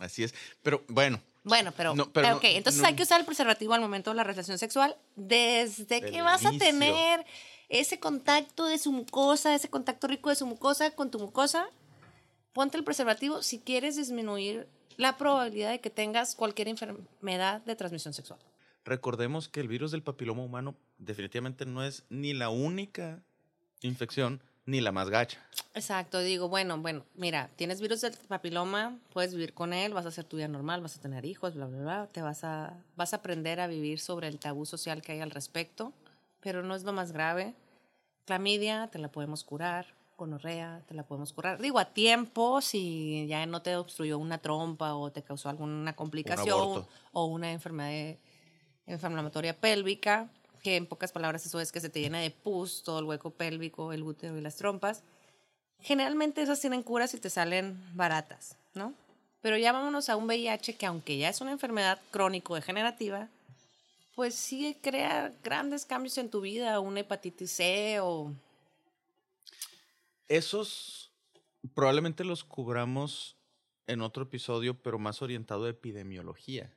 Así 0.00 0.24
es. 0.24 0.32
Pero 0.62 0.82
bueno, 0.88 1.20
Bueno, 1.44 1.72
pero, 1.76 1.94
No, 1.94 2.10
pero 2.10 2.28
no- 2.30 2.36
ok, 2.36 2.44
entonces 2.44 2.80
no- 2.80 2.88
hay 2.88 2.94
que 2.94 3.02
usar 3.02 3.20
el 3.20 3.26
preservativo 3.26 3.74
al 3.74 3.80
momento 3.82 4.08
de 4.10 4.16
la 4.16 4.24
relación 4.24 4.58
sexual 4.58 4.96
desde 5.16 6.00
que 6.00 6.22
vas 6.22 6.46
a 6.46 6.52
tener 6.52 7.26
ese 7.72 7.98
contacto 7.98 8.66
de 8.66 8.78
su 8.78 8.92
mucosa, 8.92 9.54
ese 9.54 9.70
contacto 9.70 10.06
rico 10.06 10.28
de 10.28 10.36
su 10.36 10.46
mucosa 10.46 10.90
con 10.90 11.10
tu 11.10 11.18
mucosa. 11.18 11.66
Ponte 12.52 12.76
el 12.76 12.84
preservativo 12.84 13.42
si 13.42 13.60
quieres 13.60 13.96
disminuir 13.96 14.68
la 14.98 15.16
probabilidad 15.16 15.70
de 15.70 15.80
que 15.80 15.88
tengas 15.88 16.34
cualquier 16.34 16.68
enfermedad 16.68 17.62
de 17.62 17.74
transmisión 17.74 18.12
sexual. 18.12 18.38
recordemos 18.84 19.48
que 19.48 19.60
el 19.60 19.68
virus 19.68 19.92
del 19.92 20.02
papiloma 20.02 20.42
humano 20.42 20.74
definitivamente 20.98 21.64
no 21.64 21.82
es 21.82 22.04
ni 22.10 22.34
la 22.34 22.50
única 22.50 23.22
infección 23.80 24.42
ni 24.66 24.80
la 24.80 24.92
más 24.92 25.08
gacha. 25.08 25.38
Exacto, 25.74 26.20
digo, 26.20 26.48
bueno, 26.48 26.76
bueno, 26.78 27.04
mira, 27.14 27.48
tienes 27.56 27.80
virus 27.80 28.02
del 28.02 28.12
papiloma, 28.28 28.98
puedes 29.12 29.32
vivir 29.32 29.54
con 29.54 29.72
él, 29.72 29.94
vas 29.94 30.04
a 30.04 30.08
hacer 30.08 30.24
tu 30.24 30.36
vida 30.36 30.48
normal, 30.48 30.82
vas 30.82 30.96
a 30.96 31.00
tener 31.00 31.24
hijos, 31.24 31.54
bla, 31.54 31.66
bla, 31.66 31.78
bla, 31.78 32.06
te 32.12 32.22
vas 32.22 32.44
a, 32.44 32.76
vas 32.96 33.12
a 33.12 33.16
aprender 33.16 33.60
a 33.60 33.66
vivir 33.66 33.98
sobre 33.98 34.28
el 34.28 34.38
tabú 34.38 34.66
social 34.66 35.00
que 35.00 35.12
hay 35.12 35.20
al 35.20 35.30
respecto, 35.30 35.92
pero 36.40 36.62
no 36.62 36.74
es 36.74 36.82
lo 36.82 36.92
más 36.92 37.12
grave. 37.12 37.54
Clamidia, 38.24 38.88
te 38.90 38.98
la 38.98 39.08
podemos 39.08 39.42
curar, 39.44 39.86
gonorrea, 40.16 40.80
te 40.86 40.94
la 40.94 41.02
podemos 41.02 41.32
curar. 41.32 41.60
Digo, 41.60 41.78
a 41.78 41.86
tiempo, 41.86 42.60
si 42.60 43.26
ya 43.26 43.44
no 43.46 43.62
te 43.62 43.76
obstruyó 43.76 44.18
una 44.18 44.38
trompa 44.38 44.94
o 44.94 45.10
te 45.10 45.22
causó 45.22 45.48
alguna 45.48 45.94
complicación 45.94 46.68
o 47.12 47.24
una 47.26 47.50
enfermedad 47.52 47.88
de- 47.90 48.18
inflamatoria 48.86 49.56
pélvica, 49.58 50.28
que 50.62 50.76
en 50.76 50.86
pocas 50.86 51.10
palabras 51.12 51.44
eso 51.46 51.58
es 51.60 51.72
que 51.72 51.80
se 51.80 51.88
te 51.88 52.00
llena 52.00 52.20
de 52.20 52.30
pus, 52.30 52.82
todo 52.84 52.98
el 53.00 53.04
hueco 53.06 53.30
pélvico, 53.30 53.92
el 53.92 54.02
útero 54.02 54.36
y 54.38 54.40
las 54.40 54.56
trompas. 54.56 55.02
Generalmente 55.80 56.42
esas 56.42 56.60
tienen 56.60 56.82
curas 56.84 57.12
y 57.14 57.18
te 57.18 57.30
salen 57.30 57.76
baratas, 57.94 58.56
¿no? 58.74 58.94
Pero 59.40 59.56
ya 59.56 59.72
vámonos 59.72 60.08
a 60.08 60.16
un 60.16 60.26
VIH 60.26 60.76
que 60.76 60.86
aunque 60.86 61.18
ya 61.18 61.28
es 61.28 61.40
una 61.40 61.50
enfermedad 61.50 61.98
crónico-degenerativa, 62.12 63.28
pues 64.14 64.34
sí 64.34 64.78
crea 64.82 65.32
grandes 65.42 65.84
cambios 65.84 66.18
en 66.18 66.30
tu 66.30 66.40
vida, 66.40 66.80
una 66.80 67.00
hepatitis 67.00 67.50
C 67.52 68.00
o... 68.00 68.34
Esos 70.28 71.12
probablemente 71.74 72.24
los 72.24 72.44
cubramos 72.44 73.36
en 73.86 74.00
otro 74.00 74.24
episodio, 74.24 74.80
pero 74.80 74.98
más 74.98 75.22
orientado 75.22 75.66
a 75.66 75.70
epidemiología. 75.70 76.74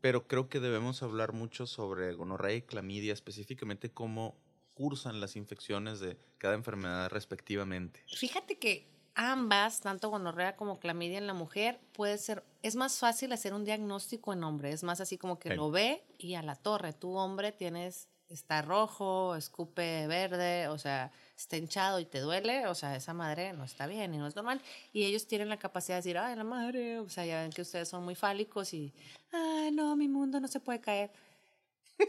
Pero 0.00 0.26
creo 0.26 0.48
que 0.48 0.60
debemos 0.60 1.02
hablar 1.02 1.32
mucho 1.32 1.66
sobre 1.66 2.12
gonorrea 2.14 2.56
y 2.56 2.62
clamidia, 2.62 3.12
específicamente 3.12 3.90
cómo 3.92 4.36
cursan 4.74 5.20
las 5.20 5.36
infecciones 5.36 6.00
de 6.00 6.16
cada 6.38 6.54
enfermedad 6.54 7.10
respectivamente. 7.10 8.02
Fíjate 8.16 8.58
que 8.58 8.86
ambas, 9.14 9.80
tanto 9.80 10.08
gonorrea 10.10 10.56
como 10.56 10.78
clamidia 10.78 11.18
en 11.18 11.26
la 11.26 11.34
mujer, 11.34 11.80
puede 11.92 12.18
ser, 12.18 12.44
es 12.62 12.76
más 12.76 12.98
fácil 12.98 13.32
hacer 13.32 13.52
un 13.54 13.64
diagnóstico 13.64 14.32
en 14.32 14.44
hombre, 14.44 14.70
es 14.72 14.82
más 14.82 15.00
así 15.00 15.18
como 15.18 15.38
que 15.38 15.50
Sí. 15.50 15.54
lo 15.56 15.70
ve 15.70 16.04
y 16.18 16.34
a 16.34 16.42
la 16.42 16.56
torre, 16.56 16.92
tú 16.92 17.16
hombre 17.16 17.52
tienes, 17.52 18.08
está 18.28 18.62
rojo, 18.62 19.34
escupe 19.34 20.06
verde, 20.06 20.68
o 20.68 20.78
sea, 20.78 21.10
está 21.36 21.56
hinchado 21.56 21.98
y 21.98 22.04
te 22.04 22.20
duele, 22.20 22.66
o 22.68 22.74
sea, 22.76 22.94
esa 22.94 23.12
madre 23.12 23.52
no 23.52 23.64
está 23.64 23.86
bien 23.88 24.14
y 24.14 24.18
no 24.18 24.26
es 24.28 24.36
normal. 24.36 24.62
Y 24.92 25.04
ellos 25.04 25.26
tienen 25.26 25.48
la 25.48 25.58
capacidad 25.58 25.96
de 25.96 26.02
decir, 26.02 26.16
ay, 26.18 26.36
la 26.36 26.44
madre, 26.44 27.00
o 27.00 27.08
sea, 27.08 27.26
ya 27.26 27.40
ven 27.42 27.50
que 27.50 27.62
ustedes 27.62 27.88
son 27.88 28.04
muy 28.04 28.14
fálicos 28.14 28.72
y, 28.72 28.94
ay, 29.32 29.72
no, 29.72 29.96
mi 29.96 30.06
mundo 30.08 30.38
no 30.38 30.46
se 30.46 30.60
puede 30.60 30.80
caer. 30.80 31.10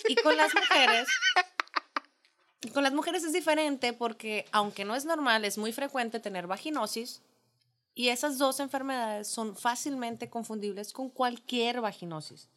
Y 0.07 0.15
con 0.15 0.37
las 0.37 0.53
mujeres, 0.53 1.07
con 2.69 2.83
las 2.83 2.93
mujeres 2.93 3.23
es 3.23 3.33
diferente 3.33 3.93
porque, 3.93 4.45
aunque 4.51 4.85
no 4.85 4.95
es 4.95 5.05
normal, 5.05 5.45
es 5.45 5.57
muy 5.57 5.73
frecuente 5.73 6.19
tener 6.19 6.47
vaginosis 6.47 7.21
y 7.93 8.09
esas 8.09 8.37
dos 8.37 8.59
enfermedades 8.59 9.27
son 9.27 9.55
fácilmente 9.55 10.29
confundibles 10.29 10.93
con 10.93 11.09
cualquier 11.09 11.81
vaginosis. 11.81 12.49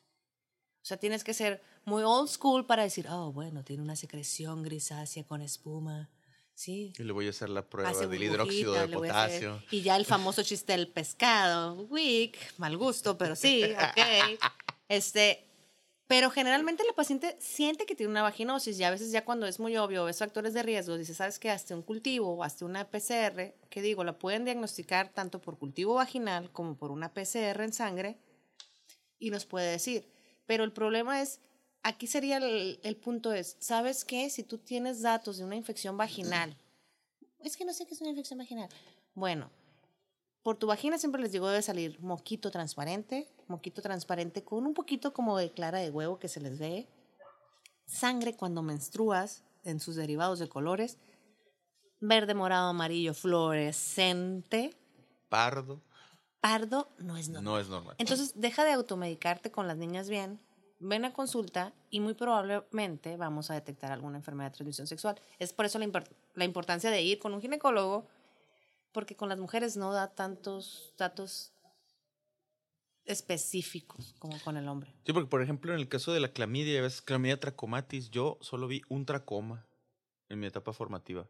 O 0.83 0.87
sea, 0.87 0.99
tienes 0.99 1.25
que 1.25 1.33
ser 1.33 1.63
muy 1.85 2.03
old 2.03 2.29
school 2.29 2.67
para 2.67 2.83
decir, 2.83 3.07
oh, 3.09 3.33
bueno, 3.33 3.65
tiene 3.65 3.83
una 3.83 3.97
secreción 3.97 4.63
grisácea 4.63 5.25
con 5.25 5.41
espuma. 5.41 6.11
Sí. 6.55 6.93
Y 6.99 7.03
le 7.03 7.13
voy 7.13 7.27
a 7.27 7.31
hacer 7.31 7.49
la 7.49 7.69
prueba 7.69 7.91
hace 7.91 8.07
del 8.07 8.23
hidróxido 8.23 8.75
de 8.75 8.89
potasio. 8.89 9.63
Y 9.71 9.83
ya 9.83 9.97
el 9.97 10.05
famoso 10.05 10.43
chiste 10.43 10.73
del 10.73 10.89
pescado. 10.89 11.75
Wick, 11.89 12.39
mal 12.59 12.77
gusto, 12.77 13.19
pero 13.19 13.35
sí, 13.35 13.65
ok. 13.65 14.41
Este, 14.87 15.43
pero 16.15 16.31
generalmente 16.31 16.85
la 16.87 16.93
paciente 16.93 17.37
siente 17.41 17.87
que 17.87 17.97
tiene 17.97 18.13
una 18.13 18.23
vaginosis 18.23 18.79
y 18.79 18.85
a 18.85 18.91
veces 18.93 19.11
ya 19.11 19.25
cuando 19.25 19.49
es 19.49 19.59
muy 19.59 19.77
obvio, 19.77 20.05
ves 20.05 20.21
factores 20.21 20.55
de 20.55 20.63
riesgo, 20.63 20.97
dice, 20.97 21.13
¿sabes 21.13 21.41
qué? 21.41 21.51
Hazte 21.51 21.75
un 21.75 21.83
cultivo 21.83 22.35
o 22.35 22.45
hazte 22.45 22.65
una 22.65 22.89
PCR, 22.89 23.53
que 23.69 23.83
digo, 23.83 24.05
la 24.05 24.17
pueden 24.17 24.45
diagnosticar 24.45 25.09
tanto 25.09 25.41
por 25.41 25.59
cultivo 25.59 25.95
vaginal 25.95 26.53
como 26.53 26.77
por 26.77 26.93
una 26.93 27.13
PCR 27.13 27.63
en 27.63 27.73
sangre 27.73 28.17
y 29.19 29.31
nos 29.31 29.45
puede 29.45 29.69
decir. 29.73 30.09
Pero 30.47 30.63
el 30.63 30.71
problema 30.71 31.21
es, 31.21 31.41
aquí 31.83 32.07
sería 32.07 32.37
el, 32.37 32.79
el 32.85 32.95
punto 32.95 33.33
es, 33.33 33.57
¿sabes 33.59 34.05
qué? 34.05 34.31
Si 34.31 34.45
tú 34.45 34.59
tienes 34.59 35.03
datos 35.03 35.39
de 35.39 35.45
una 35.45 35.57
infección 35.57 35.97
vaginal, 35.97 36.57
es 37.41 37.57
que 37.57 37.65
no 37.65 37.73
sé 37.73 37.87
qué 37.87 37.95
es 37.95 38.01
una 38.01 38.11
infección 38.11 38.39
vaginal. 38.39 38.69
Bueno, 39.17 39.51
por 40.45 40.57
tu 40.57 40.69
vagina 40.69 40.99
siempre 40.99 41.21
les 41.21 41.33
digo 41.33 41.49
debe 41.49 41.63
salir 41.63 41.99
moquito 42.01 42.51
transparente, 42.53 43.29
moquito 43.49 43.83
transparente 43.83 44.45
con 44.45 44.65
un 44.67 44.75
poquito 44.75 45.13
como 45.13 45.37
de 45.37 45.51
clara 45.51 45.79
de 45.81 45.91
huevo 45.91 46.19
que 46.21 46.29
se 46.29 46.41
les 46.41 46.59
ve, 46.59 46.87
sangre 47.87 48.37
cuando 48.37 48.63
menstruas 48.63 49.43
en 49.65 49.81
sus 49.81 49.97
derivados 49.97 50.39
de 50.39 50.49
colores, 50.49 50.99
verde, 52.01 52.35
morado, 52.35 52.69
amarillo, 52.69 53.15
fluorescente, 53.15 54.77
Pardo 55.29 55.81
pardo 56.41 56.89
no 56.99 57.17
es 57.17 57.29
normal. 57.31 57.45
no 57.45 57.59
es 57.59 57.69
normal. 57.69 57.97
Entonces, 57.99 58.33
deja 58.37 58.65
de 58.65 58.73
automedicarte 58.73 59.51
con 59.51 59.67
las 59.67 59.79
niñas 59.79 60.11
bien, 60.11 60.39
ven 60.79 61.07
a 61.07 61.15
consulta 61.15 61.73
y 61.89 62.01
muy 62.01 62.13
probablemente 62.13 63.17
vamos 63.17 63.51
a 63.51 63.55
detectar 63.55 63.91
alguna 63.91 64.19
enfermedad 64.19 64.51
de 64.51 64.57
transmisión 64.57 64.87
sexual. 64.87 65.19
Es 65.39 65.55
por 65.55 65.65
eso 65.65 65.79
la, 65.79 65.87
import- 65.87 66.11
la 66.35 66.45
importancia 66.45 66.91
de 66.91 67.01
ir 67.01 67.19
con 67.19 67.33
un 67.33 67.41
ginecólogo, 67.41 68.07
porque 68.95 69.15
con 69.17 69.29
las 69.29 69.39
mujeres 69.39 69.77
no 69.77 69.93
da 69.93 70.15
tantos 70.15 70.95
datos 70.97 71.53
específicos, 73.05 74.15
como 74.19 74.41
con 74.41 74.57
el 74.57 74.67
hombre. 74.69 74.95
Sí, 75.05 75.13
porque 75.13 75.29
por 75.29 75.43
ejemplo 75.43 75.75
en 75.75 75.81
el 75.81 75.89
caso 75.89 76.13
de 76.13 76.21
la 76.21 76.33
clamidia, 76.33 76.81
ves 76.81 77.03
clamidia 77.03 77.39
trachomatis, 77.39 78.11
yo 78.11 78.39
solo 78.41 78.67
vi 78.67 78.81
un 78.89 79.05
tracoma 79.05 79.67
en 80.31 80.41
mi 80.41 80.47
etapa 80.47 80.73
formativa. 80.73 81.29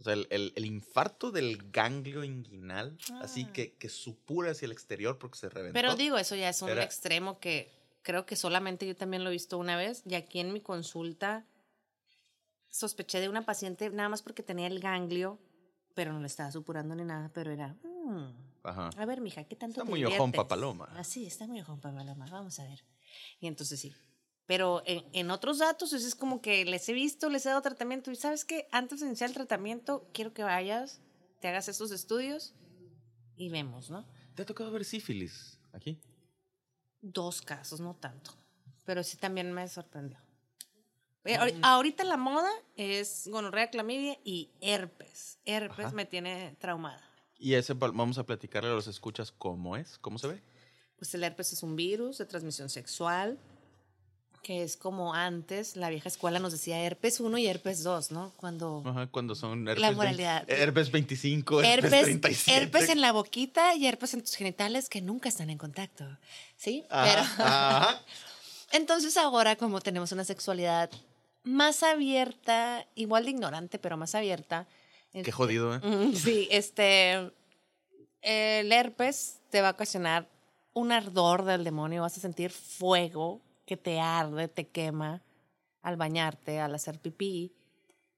O 0.00 0.04
sea, 0.04 0.12
el, 0.14 0.26
el- 0.30 0.52
el 0.56 0.64
infarto 0.64 1.30
del 1.32 1.70
ganglio 1.70 2.22
inguinal, 2.24 2.96
así 3.20 3.46
Ah. 3.48 3.52
que, 3.52 3.74
que 3.74 3.88
supura 3.88 4.52
hacia 4.52 4.66
el 4.66 4.72
exterior 4.72 5.18
porque 5.18 5.36
se 5.36 5.48
reventó. 5.50 5.74
Pero 5.74 5.96
digo, 5.96 6.16
eso 6.16 6.36
ya 6.36 6.48
es 6.48 6.62
un 6.62 6.70
Era- 6.70 6.84
extremo 6.84 7.38
que 7.40 7.70
creo 8.02 8.24
que 8.24 8.36
solamente 8.36 8.86
yo 8.86 8.96
también 8.96 9.24
lo 9.24 9.30
he 9.30 9.32
visto 9.32 9.58
una 9.58 9.76
vez. 9.76 10.02
Y 10.06 10.14
aquí 10.14 10.38
en 10.38 10.52
mi 10.52 10.60
consulta 10.60 11.44
sospeché 12.70 13.18
de 13.20 13.28
una 13.28 13.44
paciente 13.44 13.90
nada 13.90 14.08
más 14.08 14.22
porque 14.22 14.42
tenía 14.44 14.68
el 14.68 14.78
ganglio, 14.78 15.38
pero 15.98 16.12
no 16.12 16.20
le 16.20 16.28
estaba 16.28 16.52
supurando 16.52 16.94
ni 16.94 17.02
nada, 17.02 17.28
pero 17.34 17.50
era, 17.50 17.74
"Mm, 17.82 18.28
Ajá. 18.62 18.90
a 18.96 19.04
ver, 19.04 19.20
mija, 19.20 19.42
¿qué 19.42 19.56
tanto 19.56 19.80
Está 19.80 19.84
te 19.84 19.90
muy 19.90 20.04
ojón 20.04 20.30
diviertes?". 20.30 20.36
papaloma. 20.36 20.88
Ah, 20.92 21.02
sí, 21.02 21.26
está 21.26 21.48
muy 21.48 21.60
ojón 21.60 21.80
papaloma, 21.80 22.24
vamos 22.30 22.56
a 22.60 22.64
ver. 22.68 22.84
Y 23.40 23.48
entonces 23.48 23.80
sí. 23.80 23.92
Pero 24.46 24.84
en, 24.86 25.04
en 25.12 25.32
otros 25.32 25.58
datos 25.58 25.92
es 25.92 26.14
como 26.14 26.40
que 26.40 26.64
les 26.64 26.88
he 26.88 26.92
visto, 26.92 27.28
les 27.30 27.44
he 27.46 27.48
dado 27.48 27.62
tratamiento 27.62 28.12
y 28.12 28.14
sabes 28.14 28.44
que 28.44 28.68
antes 28.70 29.00
de 29.00 29.06
iniciar 29.08 29.30
el 29.30 29.34
tratamiento 29.34 30.08
quiero 30.14 30.32
que 30.32 30.44
vayas, 30.44 31.00
te 31.40 31.48
hagas 31.48 31.66
estos 31.68 31.90
estudios 31.90 32.54
y 33.36 33.48
vemos, 33.48 33.90
¿no? 33.90 34.06
¿Te 34.36 34.42
ha 34.42 34.46
tocado 34.46 34.70
ver 34.70 34.84
sífilis 34.84 35.58
aquí? 35.72 36.00
Dos 37.00 37.42
casos, 37.42 37.80
no 37.80 37.96
tanto. 37.96 38.30
Pero 38.84 39.02
sí 39.02 39.16
también 39.16 39.52
me 39.52 39.66
sorprendió. 39.66 40.18
Eh, 41.24 41.36
ahori- 41.36 41.58
Ahorita 41.62 42.04
la 42.04 42.16
moda 42.16 42.50
es 42.76 43.28
gonorrea, 43.30 43.70
clamidia 43.70 44.18
y 44.24 44.50
herpes. 44.60 45.38
Herpes 45.44 45.86
Ajá. 45.86 45.94
me 45.94 46.04
tiene 46.06 46.56
traumada. 46.58 47.02
Y 47.38 47.54
ese 47.54 47.74
va- 47.74 47.90
vamos 47.92 48.18
a 48.18 48.24
platicarle 48.24 48.70
a 48.70 48.74
los 48.74 48.86
escuchas 48.86 49.30
cómo 49.32 49.76
es, 49.76 49.98
cómo 49.98 50.18
se 50.18 50.28
ve. 50.28 50.42
Pues 50.96 51.14
el 51.14 51.22
herpes 51.24 51.52
es 51.52 51.62
un 51.62 51.76
virus 51.76 52.18
de 52.18 52.26
transmisión 52.26 52.68
sexual, 52.68 53.38
que 54.42 54.62
es 54.62 54.76
como 54.76 55.14
antes 55.14 55.76
la 55.76 55.90
vieja 55.90 56.08
escuela 56.08 56.38
nos 56.38 56.52
decía 56.52 56.80
herpes 56.82 57.20
1 57.20 57.38
y 57.38 57.46
herpes 57.46 57.82
2, 57.82 58.10
¿no? 58.12 58.32
Cuando 58.36 58.82
Ajá, 58.86 59.06
cuando 59.08 59.34
son 59.34 59.64
La 59.64 59.72
herpes, 59.72 59.84
vein- 59.88 59.96
moralidad. 59.96 60.44
herpes 60.50 60.90
25, 60.90 61.60
herpes, 61.62 61.92
herpes, 61.92 62.02
37. 62.04 62.56
herpes 62.62 62.88
en 62.88 63.00
la 63.00 63.12
boquita 63.12 63.74
y 63.74 63.86
herpes 63.86 64.14
en 64.14 64.22
tus 64.22 64.34
genitales 64.34 64.88
que 64.88 65.00
nunca 65.02 65.28
están 65.28 65.50
en 65.50 65.58
contacto. 65.58 66.04
¿Sí? 66.56 66.84
Pero 66.88 67.20
Ajá, 67.20 67.78
ajá. 67.78 68.02
entonces 68.72 69.16
ahora 69.16 69.56
como 69.56 69.80
tenemos 69.80 70.12
una 70.12 70.24
sexualidad 70.24 70.90
más 71.48 71.82
abierta, 71.82 72.86
igual 72.94 73.24
de 73.24 73.30
ignorante, 73.30 73.78
pero 73.78 73.96
más 73.96 74.14
abierta. 74.14 74.68
Qué 75.12 75.20
este, 75.20 75.32
jodido, 75.32 75.74
¿eh? 75.74 75.80
Sí, 76.14 76.46
este. 76.50 77.32
El 78.20 78.72
herpes 78.72 79.40
te 79.48 79.62
va 79.62 79.68
a 79.68 79.72
ocasionar 79.72 80.28
un 80.74 80.92
ardor 80.92 81.44
del 81.44 81.64
demonio, 81.64 82.02
vas 82.02 82.16
a 82.18 82.20
sentir 82.20 82.50
fuego 82.50 83.40
que 83.64 83.76
te 83.76 84.00
arde, 84.00 84.48
te 84.48 84.66
quema 84.68 85.22
al 85.82 85.96
bañarte, 85.96 86.60
al 86.60 86.74
hacer 86.74 86.98
pipí. 86.98 87.54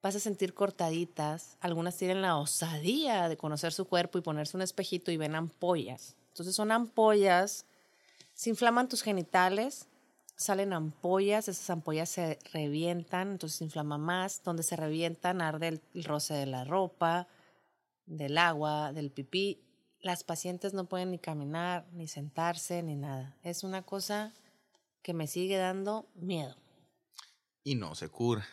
Vas 0.02 0.16
a 0.16 0.20
sentir 0.20 0.54
cortaditas. 0.54 1.58
Algunas 1.60 1.96
tienen 1.96 2.22
la 2.22 2.36
osadía 2.38 3.28
de 3.28 3.36
conocer 3.36 3.72
su 3.72 3.84
cuerpo 3.84 4.18
y 4.18 4.22
ponerse 4.22 4.56
un 4.56 4.62
espejito 4.62 5.10
y 5.10 5.18
ven 5.18 5.34
ampollas. 5.34 6.16
Entonces 6.28 6.54
son 6.54 6.72
ampollas, 6.72 7.66
se 8.34 8.50
inflaman 8.50 8.88
tus 8.88 9.02
genitales, 9.02 9.86
salen 10.40 10.72
ampollas, 10.72 11.48
esas 11.48 11.68
ampollas 11.68 12.08
se 12.08 12.38
revientan, 12.52 13.32
entonces 13.32 13.58
se 13.58 13.64
inflama 13.64 13.98
más. 13.98 14.42
Donde 14.42 14.62
se 14.62 14.74
revientan 14.74 15.42
arde 15.42 15.68
el, 15.68 15.80
el 15.94 16.04
roce 16.04 16.32
de 16.32 16.46
la 16.46 16.64
ropa, 16.64 17.28
del 18.06 18.38
agua, 18.38 18.92
del 18.92 19.10
pipí. 19.10 19.60
Las 20.00 20.24
pacientes 20.24 20.72
no 20.72 20.86
pueden 20.86 21.10
ni 21.10 21.18
caminar, 21.18 21.86
ni 21.92 22.08
sentarse, 22.08 22.82
ni 22.82 22.96
nada. 22.96 23.36
Es 23.42 23.64
una 23.64 23.82
cosa 23.82 24.32
que 25.02 25.12
me 25.12 25.26
sigue 25.26 25.58
dando 25.58 26.08
miedo. 26.14 26.56
Y 27.62 27.74
no 27.74 27.94
se 27.94 28.08
cura, 28.08 28.46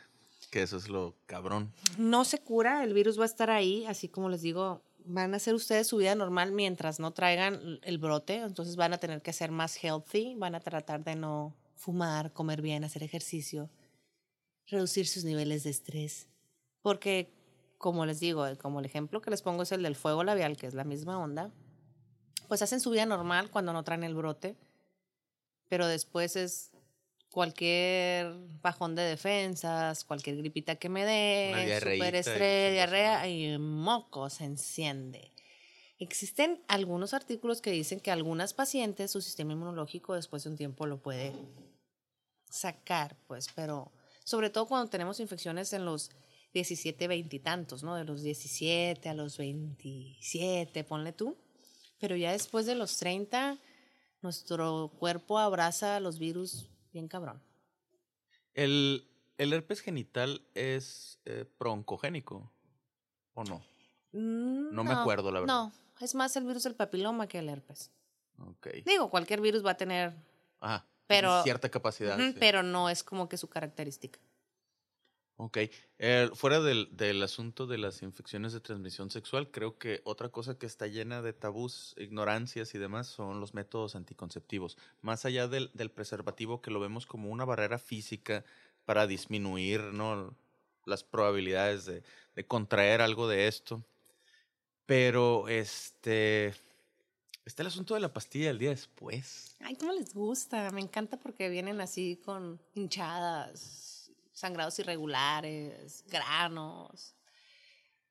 que 0.51 0.63
eso 0.63 0.75
es 0.75 0.89
lo 0.89 1.15
cabrón. 1.25 1.71
No 1.97 2.25
se 2.25 2.39
cura, 2.39 2.83
el 2.83 2.93
virus 2.93 3.17
va 3.17 3.23
a 3.23 3.27
estar 3.27 3.49
ahí, 3.49 3.85
así 3.85 4.09
como 4.09 4.27
les 4.27 4.41
digo, 4.41 4.81
van 5.05 5.33
a 5.33 5.37
hacer 5.37 5.55
ustedes 5.55 5.87
su 5.87 5.95
vida 5.95 6.15
normal 6.15 6.51
mientras 6.51 6.99
no 6.99 7.11
traigan 7.11 7.79
el 7.81 7.97
brote, 7.97 8.41
entonces 8.41 8.75
van 8.75 8.91
a 8.91 8.97
tener 8.97 9.21
que 9.21 9.31
ser 9.31 9.51
más 9.51 9.81
healthy, 9.81 10.35
van 10.35 10.53
a 10.53 10.59
tratar 10.59 11.05
de 11.05 11.15
no 11.15 11.55
fumar, 11.77 12.33
comer 12.33 12.61
bien, 12.61 12.83
hacer 12.83 13.03
ejercicio, 13.03 13.69
reducir 14.67 15.07
sus 15.07 15.23
niveles 15.23 15.63
de 15.63 15.69
estrés, 15.69 16.27
porque 16.81 17.33
como 17.77 18.05
les 18.05 18.19
digo, 18.19 18.45
como 18.57 18.79
el 18.79 18.85
ejemplo 18.85 19.21
que 19.21 19.29
les 19.29 19.41
pongo 19.41 19.63
es 19.63 19.71
el 19.71 19.83
del 19.83 19.95
fuego 19.95 20.23
labial, 20.23 20.57
que 20.57 20.67
es 20.67 20.73
la 20.73 20.83
misma 20.83 21.19
onda, 21.19 21.51
pues 22.47 22.61
hacen 22.61 22.79
su 22.79 22.89
vida 22.89 23.05
normal 23.05 23.51
cuando 23.51 23.73
no 23.73 23.83
traen 23.83 24.03
el 24.03 24.15
brote, 24.15 24.55
pero 25.67 25.87
después 25.87 26.35
es 26.35 26.71
cualquier 27.29 28.33
bajón 28.61 28.95
de 28.95 29.03
defensas, 29.03 30.03
cualquier 30.05 30.37
gripita 30.37 30.75
que 30.75 30.89
me 30.89 31.05
dé, 31.05 31.79
super 31.79 32.15
estrés, 32.15 32.73
diarrea 32.73 33.27
y 33.27 33.57
moco 33.57 34.29
se 34.29 34.45
enciende. 34.45 35.31
Existen 35.99 36.63
algunos 36.67 37.13
artículos 37.13 37.61
que 37.61 37.71
dicen 37.71 37.99
que 37.99 38.11
algunas 38.11 38.53
pacientes 38.53 39.11
su 39.11 39.21
sistema 39.21 39.53
inmunológico 39.53 40.13
después 40.13 40.43
de 40.43 40.51
un 40.51 40.57
tiempo 40.57 40.85
lo 40.85 41.01
puede 41.01 41.33
sacar, 42.49 43.15
pues, 43.27 43.47
pero 43.55 43.91
sobre 44.23 44.49
todo 44.49 44.67
cuando 44.67 44.89
tenemos 44.89 45.19
infecciones 45.19 45.73
en 45.73 45.85
los 45.85 46.11
17, 46.53 47.07
20 47.07 47.35
y 47.35 47.39
tantos, 47.39 47.83
¿no? 47.83 47.95
De 47.95 48.03
los 48.03 48.21
17 48.23 49.09
a 49.09 49.13
los 49.13 49.37
27, 49.37 50.83
ponle 50.83 51.13
tú. 51.13 51.37
Pero 51.99 52.15
ya 52.15 52.31
después 52.31 52.65
de 52.65 52.75
los 52.75 52.97
30, 52.97 53.57
nuestro 54.21 54.91
cuerpo 54.99 55.39
abraza 55.39 55.99
los 55.99 56.19
virus 56.19 56.69
bien 56.93 57.07
cabrón. 57.07 57.41
¿El, 58.53 59.07
el 59.37 59.53
herpes 59.53 59.81
genital 59.81 60.41
es 60.55 61.19
eh, 61.25 61.45
broncogénico 61.59 62.51
o 63.33 63.43
no? 63.43 63.61
Mm, 64.13 64.73
No 64.73 64.83
me 64.83 64.93
acuerdo, 64.93 65.31
la 65.31 65.41
verdad. 65.41 65.53
No, 65.55 65.71
es 65.99 66.15
más 66.15 66.35
el 66.35 66.45
virus 66.45 66.63
del 66.63 66.75
papiloma 66.75 67.27
que 67.27 67.39
el 67.39 67.49
herpes. 67.49 67.91
Ok. 68.39 68.67
Digo, 68.85 69.09
cualquier 69.09 69.41
virus 69.41 69.65
va 69.65 69.71
a 69.71 69.77
tener, 69.77 70.15
Ajá. 70.59 70.85
Pero- 71.07 71.43
Cierta 71.43 71.69
capacidad. 71.69 72.17
Sí. 72.17 72.35
pero 72.39 72.63
no 72.63 72.89
es 72.89 73.03
como 73.03 73.27
que 73.29 73.37
su 73.37 73.47
característica. 73.49 74.19
Ok. 75.39 75.57
Eh, 75.99 76.29
fuera 76.33 76.59
del, 76.59 76.89
del 76.97 77.21
asunto 77.21 77.67
de 77.67 77.77
las 77.77 78.01
infecciones 78.01 78.53
de 78.53 78.59
transmisión 78.59 79.11
sexual, 79.11 79.51
creo 79.51 79.77
que 79.77 80.01
otra 80.03 80.29
cosa 80.29 80.57
que 80.57 80.65
está 80.65 80.87
llena 80.87 81.21
de 81.21 81.31
tabús, 81.31 81.93
ignorancias 81.97 82.73
y 82.73 82.79
demás 82.79 83.05
son 83.07 83.39
los 83.39 83.53
métodos 83.53 83.95
anticonceptivos. 83.95 84.77
Más 85.01 85.25
allá 85.25 85.47
del, 85.47 85.69
del 85.75 85.91
preservativo 85.91 86.61
que 86.61 86.71
lo 86.71 86.79
vemos 86.79 87.05
como 87.05 87.29
una 87.29 87.45
barrera 87.45 87.77
física 87.77 88.43
para 88.85 89.05
disminuir 89.05 89.81
¿no? 89.93 90.35
las 90.85 91.03
probabilidades 91.03 91.85
de, 91.85 92.01
de 92.35 92.45
contraer 92.47 93.01
algo 93.01 93.27
de 93.27 93.47
esto. 93.47 93.83
Pero 94.87 95.47
este 95.49 96.55
está 97.47 97.63
el 97.63 97.67
asunto 97.67 97.93
de 97.93 98.01
la 98.01 98.13
pastilla 98.13 98.47
del 98.47 98.59
día 98.59 98.69
después. 98.69 99.55
Ay, 99.61 99.75
¿cómo 99.75 99.93
les 99.93 100.13
gusta? 100.13 100.69
Me 100.71 100.81
encanta 100.81 101.17
porque 101.17 101.49
vienen 101.49 101.79
así 101.81 102.21
con 102.23 102.61
hinchadas, 102.75 104.11
sangrados 104.33 104.77
irregulares, 104.79 106.03
granos. 106.09 107.13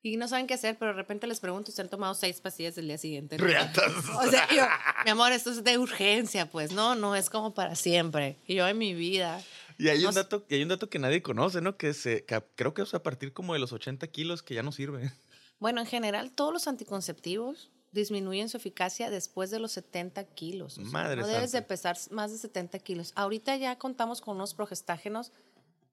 Y 0.03 0.17
no 0.17 0.29
saben 0.29 0.47
qué 0.47 0.55
hacer, 0.55 0.79
pero 0.79 0.93
de 0.93 0.97
repente 0.97 1.27
les 1.27 1.41
pregunto 1.41 1.73
si 1.73 1.81
han 1.81 1.89
tomado 1.89 2.15
seis 2.15 2.41
pastillas 2.41 2.77
del 2.77 2.87
día 2.87 2.99
siguiente. 2.99 3.37
Reatas. 3.39 3.93
O 4.15 4.31
sea, 4.31 4.49
yo, 4.55 4.65
mi 5.05 5.11
amor, 5.11 5.33
esto 5.33 5.51
es 5.51 5.65
de 5.65 5.79
urgencia, 5.79 6.49
pues 6.49 6.73
no, 6.73 6.95
no 6.95 7.17
es 7.17 7.29
como 7.29 7.55
para 7.55 7.75
siempre. 7.75 8.39
Y 8.47 8.55
yo 8.55 8.67
en 8.69 8.79
mi 8.79 8.95
vida. 8.95 9.43
Y 9.79 9.89
hay 9.89 10.03
No 10.03 10.11
un 10.11 10.15
dato, 10.15 10.47
y 10.49 10.55
hay 10.55 10.63
un 10.63 10.69
dato 10.69 10.89
que 10.89 10.99
nadie 10.99 11.23
conoce, 11.23 11.61
¿no? 11.61 11.77
Que 11.77 11.93
se, 11.93 12.25
que 12.25 12.41
creo 12.55 12.73
que 12.73 12.83
es 12.83 12.95
a 12.95 13.03
partir 13.03 13.33
como 13.33 13.53
de 13.53 13.59
los 13.59 13.73
80 13.73 14.07
kilos 14.09 14.43
que 14.43 14.55
ya 14.55 14.63
no 14.63 14.73
sirve. 14.73 15.13
Bueno, 15.59 15.81
en 15.81 15.87
general, 15.87 16.33
todos 16.33 16.53
los 16.53 16.69
anticonceptivos 16.69 17.71
disminuyen 17.97 18.49
su 18.49 18.57
eficacia 18.57 19.11
después 19.11 19.51
de 19.51 19.59
los 19.59 19.73
70 19.73 20.25
kilos. 20.25 20.79
Madre 20.79 21.21
no 21.21 21.27
debes 21.27 21.51
de 21.51 21.63
pesar 21.63 21.97
más 22.11 22.31
de 22.31 22.39
70 22.39 22.79
kilos. 22.79 23.13
Ahorita 23.17 23.57
ya 23.57 23.77
contamos 23.77 24.21
con 24.21 24.37
unos 24.37 24.55
progestágenos, 24.55 25.33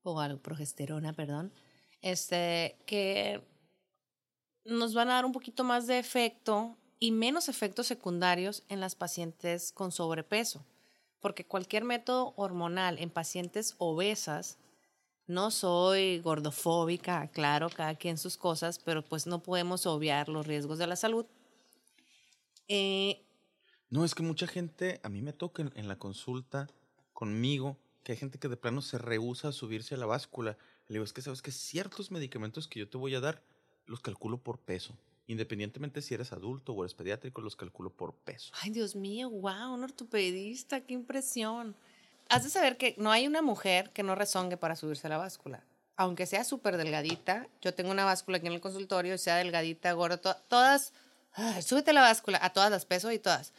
o 0.03 0.19
algo, 0.19 0.39
progesterona, 0.39 1.13
perdón, 1.13 1.51
este, 2.01 2.77
que 2.85 3.41
nos 4.65 4.93
van 4.93 5.09
a 5.09 5.13
dar 5.13 5.25
un 5.25 5.31
poquito 5.31 5.63
más 5.63 5.87
de 5.87 5.97
efecto 5.97 6.77
y 6.99 7.11
menos 7.11 7.49
efectos 7.49 7.87
secundarios 7.87 8.63
en 8.69 8.79
las 8.79 8.95
pacientes 8.95 9.71
con 9.71 9.91
sobrepeso. 9.91 10.65
Porque 11.19 11.45
cualquier 11.45 11.85
método 11.85 12.33
hormonal 12.35 12.99
en 12.99 13.09
pacientes 13.09 13.75
obesas, 13.77 14.57
no 15.25 15.51
soy 15.51 16.19
gordofóbica, 16.19 17.29
claro, 17.29 17.69
cada 17.69 17.95
quien 17.95 18.17
sus 18.17 18.37
cosas, 18.37 18.79
pero 18.79 19.03
pues 19.03 19.25
no 19.25 19.41
podemos 19.41 19.85
obviar 19.85 20.27
los 20.27 20.45
riesgos 20.45 20.77
de 20.79 20.87
la 20.87 20.97
salud. 20.97 21.25
Eh, 22.67 23.23
No, 23.89 24.05
es 24.05 24.15
que 24.15 24.23
mucha 24.23 24.47
gente, 24.47 24.99
a 25.03 25.09
mí 25.09 25.21
me 25.21 25.33
toca 25.33 25.61
en, 25.61 25.71
en 25.75 25.87
la 25.87 25.97
consulta 25.97 26.67
conmigo, 27.13 27.77
que 28.03 28.13
hay 28.13 28.17
gente 28.17 28.39
que 28.39 28.47
de 28.49 28.57
plano 28.57 28.81
se 28.81 28.97
rehúsa 28.97 29.49
a 29.49 29.51
subirse 29.51 29.95
a 29.95 29.97
la 29.97 30.05
báscula. 30.05 30.57
Le 30.87 30.95
digo, 30.95 31.05
es 31.05 31.13
que 31.13 31.21
sabes 31.21 31.41
que 31.41 31.51
ciertos 31.51 32.11
medicamentos 32.11 32.67
que 32.67 32.79
yo 32.79 32.89
te 32.89 32.97
voy 32.97 33.15
a 33.15 33.19
dar, 33.19 33.41
los 33.85 33.99
calculo 34.01 34.37
por 34.37 34.59
peso. 34.59 34.97
Independientemente 35.27 36.01
si 36.01 36.13
eres 36.13 36.33
adulto 36.33 36.73
o 36.73 36.83
eres 36.83 36.95
pediátrico, 36.95 37.41
los 37.41 37.55
calculo 37.55 37.89
por 37.91 38.13
peso. 38.13 38.51
Ay, 38.61 38.71
Dios 38.71 38.95
mío, 38.95 39.29
wow, 39.29 39.73
un 39.73 39.83
ortopedista, 39.83 40.81
qué 40.81 40.93
impresión. 40.93 41.75
Has 42.29 42.43
de 42.43 42.49
saber 42.49 42.77
que 42.77 42.95
no 42.97 43.11
hay 43.11 43.27
una 43.27 43.41
mujer 43.41 43.91
que 43.91 44.03
no 44.03 44.15
rezongue 44.15 44.57
para 44.57 44.75
subirse 44.75 45.07
a 45.07 45.09
la 45.11 45.17
báscula. 45.17 45.63
Aunque 45.95 46.25
sea 46.25 46.43
súper 46.43 46.77
delgadita, 46.77 47.47
yo 47.61 47.73
tengo 47.73 47.91
una 47.91 48.03
báscula 48.03 48.37
aquí 48.37 48.47
en 48.47 48.53
el 48.53 48.61
consultorio, 48.61 49.17
sea 49.17 49.35
delgadita, 49.37 49.91
gorda, 49.93 50.17
to- 50.17 50.35
todas, 50.49 50.93
ay, 51.33 51.61
súbete 51.61 51.91
a 51.91 51.93
la 51.93 52.01
báscula, 52.01 52.39
a 52.41 52.51
todas 52.51 52.71
las 52.71 52.85
peso 52.85 53.11
y 53.11 53.19
todas. 53.19 53.53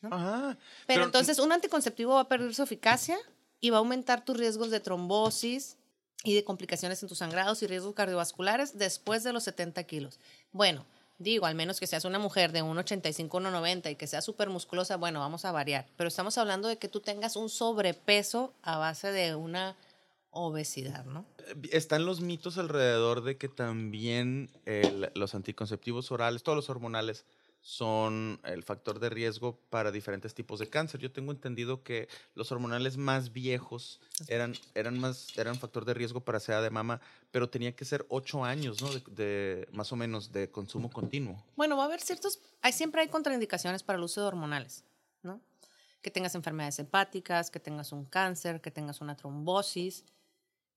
¿no? 0.00 0.14
Ajá. 0.14 0.58
Pero, 0.86 1.04
entonces 1.04 1.38
un 1.38 1.52
anticonceptivo 1.52 2.14
va 2.14 2.22
a 2.22 2.28
perder 2.28 2.54
su 2.54 2.62
eficacia 2.62 3.18
y 3.60 3.70
va 3.70 3.78
a 3.78 3.80
aumentar 3.80 4.24
tus 4.24 4.36
riesgos 4.36 4.70
de 4.70 4.80
trombosis 4.80 5.76
y 6.24 6.34
de 6.34 6.44
complicaciones 6.44 7.02
en 7.02 7.08
tus 7.08 7.18
sangrados 7.18 7.62
y 7.62 7.66
riesgos 7.66 7.94
cardiovasculares 7.94 8.78
después 8.78 9.22
de 9.22 9.32
los 9.32 9.44
70 9.44 9.82
kilos. 9.84 10.18
Bueno, 10.52 10.84
digo, 11.18 11.46
al 11.46 11.54
menos 11.54 11.80
que 11.80 11.86
seas 11.86 12.04
una 12.04 12.18
mujer 12.18 12.52
de 12.52 12.62
1,85, 12.62 13.28
1,90 13.28 13.92
y 13.92 13.96
que 13.96 14.06
sea 14.06 14.20
súper 14.20 14.50
musculosa, 14.50 14.96
bueno, 14.96 15.20
vamos 15.20 15.44
a 15.44 15.52
variar. 15.52 15.86
Pero 15.96 16.08
estamos 16.08 16.36
hablando 16.38 16.68
de 16.68 16.78
que 16.78 16.88
tú 16.88 17.00
tengas 17.00 17.36
un 17.36 17.48
sobrepeso 17.48 18.52
a 18.62 18.78
base 18.78 19.12
de 19.12 19.34
una 19.34 19.76
obesidad, 20.36 21.04
¿no? 21.04 21.24
Están 21.70 22.04
los 22.06 22.20
mitos 22.20 22.58
alrededor 22.58 23.22
de 23.22 23.36
que 23.36 23.48
también 23.48 24.50
el- 24.64 25.10
los 25.14 25.34
anticonceptivos 25.34 26.10
orales, 26.10 26.42
todos 26.42 26.56
los 26.56 26.70
hormonales, 26.70 27.24
son 27.62 28.38
el 28.44 28.62
factor 28.62 29.00
de 29.00 29.08
riesgo 29.10 29.58
para 29.70 29.90
diferentes 29.90 30.34
tipos 30.34 30.60
de 30.60 30.68
cáncer. 30.68 31.00
Yo 31.00 31.10
tengo 31.10 31.32
entendido 31.32 31.82
que 31.82 32.08
los 32.36 32.52
hormonales 32.52 32.96
más 32.96 33.32
viejos 33.32 34.00
eran, 34.28 34.54
eran 34.76 35.00
más 35.00 35.36
eran 35.36 35.56
factor 35.56 35.84
de 35.84 35.92
riesgo 35.94 36.20
para 36.20 36.38
sea 36.38 36.60
de 36.60 36.70
mama, 36.70 37.00
pero 37.32 37.50
tenía 37.50 37.74
que 37.74 37.84
ser 37.84 38.06
ocho 38.08 38.44
años, 38.44 38.80
¿no? 38.82 38.92
De, 38.92 39.00
de- 39.10 39.68
más 39.72 39.90
o 39.92 39.96
menos 39.96 40.30
de 40.30 40.48
consumo 40.48 40.90
continuo. 40.90 41.42
Bueno, 41.56 41.76
va 41.76 41.82
a 41.82 41.86
haber 41.86 42.00
ciertos, 42.00 42.38
hay, 42.62 42.72
siempre 42.72 43.00
hay 43.00 43.08
contraindicaciones 43.08 43.82
para 43.82 43.98
el 43.98 44.04
uso 44.04 44.20
de 44.20 44.28
hormonales, 44.28 44.84
¿no? 45.24 45.40
Que 46.02 46.12
tengas 46.12 46.36
enfermedades 46.36 46.78
hepáticas, 46.78 47.50
que 47.50 47.58
tengas 47.58 47.90
un 47.90 48.04
cáncer, 48.04 48.60
que 48.60 48.70
tengas 48.70 49.00
una 49.00 49.16
trombosis, 49.16 50.04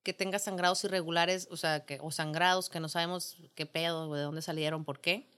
que 0.10 0.14
tengas 0.16 0.42
sangrados 0.46 0.84
irregulares, 0.86 1.48
o 1.52 1.56
sea, 1.56 1.86
o 2.02 2.10
sangrados 2.10 2.68
que 2.68 2.80
no 2.80 2.90
sabemos 2.90 3.38
qué 3.54 3.68
pedo, 3.68 4.12
de 4.12 4.24
dónde 4.24 4.42
salieron, 4.42 4.84
por 4.84 5.02
qué. 5.02 5.30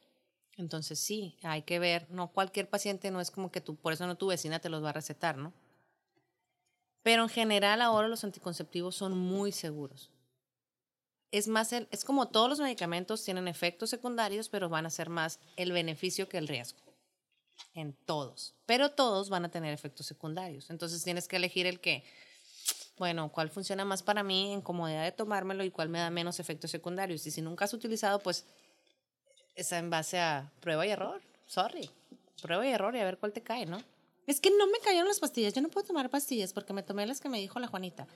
Entonces 0.55 0.97
sí, 0.97 1.35
hay 1.43 1.63
que 1.63 1.77
ver, 1.77 2.09
no 2.09 2.31
cualquier 2.31 2.69
paciente 2.69 3.11
no 3.11 3.19
es 3.19 3.31
como 3.31 3.51
que 3.51 3.59
tú, 3.59 3.75
por 3.75 3.91
eso 3.91 4.07
no 4.07 4.15
tu 4.15 4.27
vecina 4.27 4.59
te 4.59 4.69
los 4.69 4.81
va 4.81 4.91
a 4.91 4.93
recetar, 4.93 5.35
¿no? 5.35 5.51
Pero 7.03 7.23
en 7.23 7.27
general 7.27 7.81
ahora 7.81 8.07
los 8.07 8.23
anticonceptivos 8.23 8.95
son 8.95 9.17
muy 9.17 9.51
seguros. 9.51 10.09
Es 11.31 11.49
más, 11.49 11.73
es 11.73 12.05
como 12.05 12.29
todos 12.29 12.47
los 12.47 12.61
medicamentos 12.61 13.25
tienen 13.25 13.49
efectos 13.49 13.89
secundarios, 13.89 14.47
pero 14.47 14.69
van 14.69 14.85
a 14.85 14.89
ser 14.89 15.09
más 15.09 15.41
el 15.57 15.73
beneficio 15.73 16.29
que 16.29 16.37
el 16.37 16.47
riesgo. 16.47 16.79
En 17.73 17.91
todos. 17.91 18.55
Pero 18.65 18.91
todos 18.91 19.27
van 19.27 19.43
a 19.43 19.51
tener 19.51 19.73
efectos 19.73 20.05
secundarios. 20.05 20.69
Entonces 20.69 21.03
tienes 21.03 21.27
que 21.27 21.35
elegir 21.35 21.67
el 21.67 21.81
que, 21.81 22.05
bueno, 23.01 23.31
cuál 23.31 23.49
funciona 23.49 23.83
más 23.83 24.03
para 24.03 24.21
mí 24.21 24.53
en 24.53 24.61
comodidad 24.61 25.03
de 25.03 25.11
tomármelo 25.11 25.63
y 25.63 25.71
cuál 25.71 25.89
me 25.89 25.97
da 25.97 26.11
menos 26.11 26.39
efectos 26.39 26.69
secundarios. 26.69 27.25
Y 27.25 27.31
si 27.31 27.41
nunca 27.41 27.65
has 27.65 27.73
utilizado, 27.73 28.19
pues 28.19 28.45
es 29.55 29.71
en 29.71 29.89
base 29.89 30.19
a 30.19 30.51
prueba 30.59 30.85
y 30.85 30.91
error. 30.91 31.19
Sorry. 31.47 31.89
Prueba 32.43 32.63
y 32.63 32.69
error 32.69 32.95
y 32.95 32.99
a 32.99 33.03
ver 33.03 33.17
cuál 33.17 33.33
te 33.33 33.41
cae, 33.41 33.65
¿no? 33.65 33.81
Es 34.27 34.39
que 34.39 34.51
no 34.51 34.67
me 34.67 34.77
cayeron 34.85 35.07
las 35.07 35.19
pastillas. 35.19 35.51
Yo 35.51 35.63
no 35.63 35.69
puedo 35.69 35.87
tomar 35.87 36.11
pastillas 36.11 36.53
porque 36.53 36.73
me 36.73 36.83
tomé 36.83 37.07
las 37.07 37.19
que 37.19 37.27
me 37.27 37.39
dijo 37.39 37.59
la 37.59 37.65
Juanita. 37.65 38.07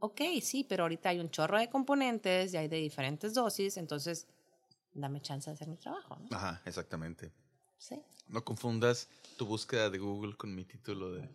Ok, 0.00 0.22
sí, 0.40 0.64
pero 0.66 0.84
ahorita 0.84 1.10
hay 1.10 1.20
un 1.20 1.30
chorro 1.30 1.58
de 1.58 1.68
componentes 1.68 2.54
y 2.54 2.56
hay 2.56 2.68
de 2.68 2.78
diferentes 2.78 3.34
dosis, 3.34 3.76
entonces 3.76 4.26
dame 4.94 5.20
chance 5.20 5.50
de 5.50 5.56
hacer 5.56 5.68
mi 5.68 5.76
trabajo, 5.76 6.16
¿no? 6.16 6.34
Ajá, 6.34 6.62
exactamente. 6.64 7.30
Sí. 7.76 8.00
No 8.28 8.42
confundas 8.42 9.10
tu 9.36 9.44
búsqueda 9.44 9.90
de 9.90 9.98
Google 9.98 10.36
con 10.38 10.54
mi 10.54 10.64
título 10.64 11.12
de, 11.12 11.28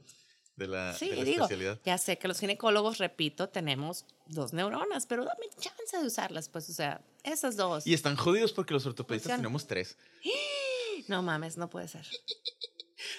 de 0.58 0.68
la, 0.68 0.94
Sí, 0.94 1.10
de 1.10 1.16
la 1.18 1.24
digo, 1.24 1.44
especialidad. 1.46 1.80
ya 1.86 1.98
sé 1.98 2.18
que 2.18 2.28
los 2.28 2.40
ginecólogos, 2.40 2.98
repito, 2.98 3.48
tenemos 3.50 4.06
dos 4.26 4.52
neuronas, 4.54 5.06
pero 5.06 5.24
dame 5.24 5.46
chance 5.60 5.98
de 5.98 6.06
usarlas, 6.06 6.50
pues, 6.50 6.70
o 6.70 6.74
sea, 6.74 7.00
esas 7.24 7.56
dos. 7.56 7.88
Y 7.88 7.94
están 7.94 8.16
jodidos 8.18 8.52
porque 8.54 8.74
los 8.74 8.86
ortopedistas 8.86 9.38
tenemos 9.38 9.66
tres. 9.68 9.98
No 11.08 11.22
mames, 11.22 11.56
no 11.58 11.70
puede 11.70 11.88
ser. 11.88 12.06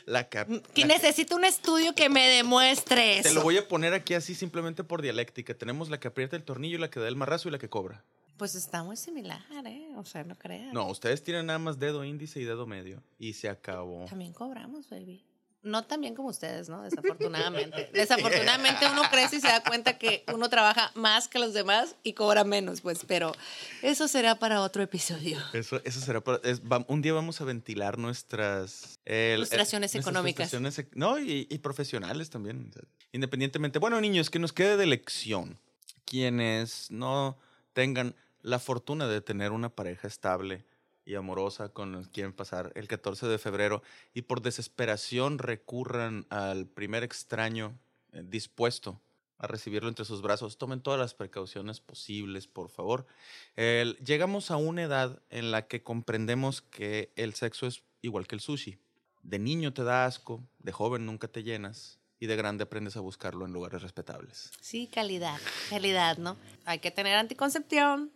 La 0.05 0.29
cap- 0.29 0.49
Que 0.75 0.83
la- 0.83 0.89
necesito 0.89 1.37
un 1.37 1.45
estudio 1.45 1.95
que 1.95 2.09
me 2.11 2.29
demuestre 2.29 3.19
eso. 3.21 3.29
Te 3.31 3.35
lo 3.35 3.43
voy 3.43 3.57
a 3.57 3.67
poner 3.67 3.95
aquí 3.95 4.13
así 4.15 4.35
simplemente 4.35 4.85
por 4.85 5.01
dialéctica. 5.01 5.55
Tenemos 5.55 5.89
la 5.89 5.99
que 6.01 6.09
aprieta 6.09 6.37
el 6.37 6.43
tornillo, 6.43 6.79
la 6.79 6.91
que 6.91 7.01
da 7.01 7.09
el 7.09 7.17
marrazo 7.17 7.49
y 7.49 7.53
la 7.53 7.59
que 7.59 7.71
cobra. 7.71 8.05
Pues 8.37 8.55
está 8.55 8.83
muy 8.83 8.97
similar, 8.97 9.41
¿eh? 9.67 9.89
O 9.97 10.05
sea, 10.05 10.23
no 10.25 10.37
creas. 10.37 10.73
No, 10.75 10.89
ustedes 10.89 11.23
tienen 11.23 11.47
nada 11.47 11.59
más 11.59 11.79
dedo 11.79 12.05
índice 12.05 12.41
y 12.41 12.45
dedo 12.45 12.67
medio. 12.67 13.03
Y 13.19 13.33
se 13.35 13.49
acabó. 13.49 14.05
También 14.07 14.33
cobramos, 14.33 14.89
baby. 14.91 15.25
No 15.63 15.85
tan 15.85 16.01
bien 16.01 16.15
como 16.15 16.29
ustedes, 16.29 16.69
¿no? 16.69 16.83
Desafortunadamente. 16.83 17.91
Desafortunadamente 17.93 18.87
uno 18.93 19.03
crece 19.11 19.37
y 19.37 19.41
se 19.41 19.49
da 19.49 19.63
cuenta 19.63 19.99
que 19.99 20.25
uno 20.33 20.49
trabaja 20.49 20.93
más 20.95 21.27
que 21.27 21.39
los 21.41 21.53
demás 21.53 21.97
y 22.05 22.13
cobra 22.13 22.45
menos, 22.45 22.81
pues, 22.81 23.01
pero 23.07 23.33
eso 23.83 24.07
será 24.07 24.37
para 24.37 24.63
otro 24.63 24.83
episodio. 24.85 25.37
Eso, 25.53 25.81
eso 25.85 26.01
será 26.01 26.21
para- 26.23 26.41
es- 26.49 26.63
un 26.87 27.03
día 27.03 27.13
vamos 27.13 27.41
a 27.41 27.45
ventilar 27.45 27.99
nuestras 27.99 29.01
el- 29.05 29.39
Frustraciones 29.39 29.93
nuestras 29.95 30.07
económicas. 30.07 30.51
frustraciones 30.51 30.87
no, 30.97 31.19
y, 31.19 31.49
y 31.51 31.59
profesionales 31.59 32.31
también. 32.31 32.71
independientemente. 33.13 33.79
Bueno, 33.81 34.01
niños, 34.01 34.31
que 34.31 34.39
nos 34.39 34.53
quede 34.53 34.77
de 34.77 34.87
lección. 34.87 35.59
Quienes 36.05 36.91
no 36.91 37.37
tengan 37.73 38.15
la 38.43 38.59
fortuna 38.59 39.07
de 39.09 39.21
tener 39.21 39.53
una 39.53 39.69
pareja 39.69 40.07
estable 40.09 40.65
y 41.09 41.15
amorosa 41.15 41.71
con 41.71 42.05
quieren 42.13 42.35
pasar 42.35 42.71
el 42.75 42.87
14 42.87 43.27
de 43.29 43.39
febrero 43.39 43.83
y 44.13 44.23
por 44.23 44.43
desesperación 44.43 45.39
recurran 45.39 46.27
al 46.29 46.67
primer 46.67 47.03
extraño 47.03 47.79
eh, 48.13 48.23
dispuesto 48.27 49.01
a 49.39 49.47
recibirlo 49.47 49.89
entre 49.89 50.05
sus 50.05 50.21
brazos, 50.21 50.59
tomen 50.59 50.83
todas 50.83 51.01
las 51.01 51.15
precauciones 51.15 51.81
posibles, 51.81 52.49
por 52.49 52.69
favor. 52.69 53.07
Llegamos 53.57 54.51
a 54.51 54.57
una 54.57 54.83
edad 54.83 55.23
en 55.31 55.53
la 55.53 55.69
que 55.69 55.85
comprendemos 55.85 56.61
que 56.61 57.13
el 57.15 57.35
sexo 57.35 57.69
es 57.69 57.85
igual 58.03 58.27
que 58.27 58.35
el 58.35 58.41
sushi. 58.41 58.79
De 59.23 59.39
niño 59.39 59.73
te 59.73 59.85
da 59.85 60.07
asco, 60.07 60.43
de 60.59 60.73
joven 60.73 61.07
nunca 61.07 61.29
te 61.29 61.45
llenas 61.45 62.01
y 62.19 62.27
de 62.27 62.35
grande 62.35 62.65
aprendes 62.65 62.97
a 62.97 63.01
buscarlo 63.01 63.47
en 63.47 63.53
lugares 63.53 63.81
respetables. 63.81 64.51
Sí, 64.61 64.89
calidad, 64.93 65.39
calidad, 65.71 66.19
¿no? 66.19 66.37
Hay 66.65 66.81
que 66.81 66.91
tener 66.91 67.17
anticoncepción, 67.17 68.11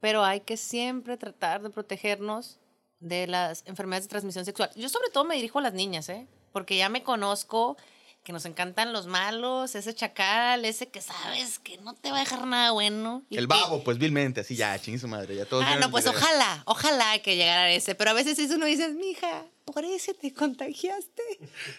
pero 0.00 0.24
hay 0.24 0.40
que 0.40 0.56
siempre 0.56 1.16
tratar 1.16 1.62
de 1.62 1.70
protegernos 1.70 2.58
de 3.00 3.26
las 3.26 3.62
enfermedades 3.66 4.04
de 4.04 4.10
transmisión 4.10 4.44
sexual. 4.44 4.70
Yo 4.76 4.88
sobre 4.88 5.10
todo 5.10 5.24
me 5.24 5.36
dirijo 5.36 5.58
a 5.58 5.62
las 5.62 5.72
niñas, 5.74 6.08
¿eh? 6.08 6.26
Porque 6.52 6.76
ya 6.76 6.88
me 6.88 7.02
conozco 7.02 7.76
que 8.24 8.32
nos 8.34 8.44
encantan 8.44 8.92
los 8.92 9.06
malos, 9.06 9.74
ese 9.74 9.94
chacal, 9.94 10.66
ese 10.66 10.88
que 10.88 11.00
sabes 11.00 11.58
que 11.58 11.78
no 11.78 11.94
te 11.94 12.10
va 12.10 12.18
a 12.18 12.20
dejar 12.20 12.46
nada 12.46 12.70
bueno. 12.72 13.22
El 13.30 13.38
que- 13.40 13.46
babo, 13.46 13.82
pues 13.82 13.96
vilmente, 13.96 14.40
así 14.42 14.56
ya, 14.56 14.78
chingue 14.78 14.98
su 14.98 15.08
madre, 15.08 15.34
ya 15.36 15.46
todos 15.46 15.64
Ah, 15.66 15.76
no, 15.76 15.90
pues 15.90 16.06
ojalá, 16.06 16.62
ojalá 16.66 17.18
que 17.20 17.36
llegara 17.36 17.70
ese. 17.72 17.94
Pero 17.94 18.10
a 18.10 18.12
veces 18.12 18.38
uno 18.50 18.66
dice, 18.66 18.90
mija, 18.90 19.46
por 19.64 19.86
ese 19.86 20.12
te 20.12 20.34
contagiaste. 20.34 21.22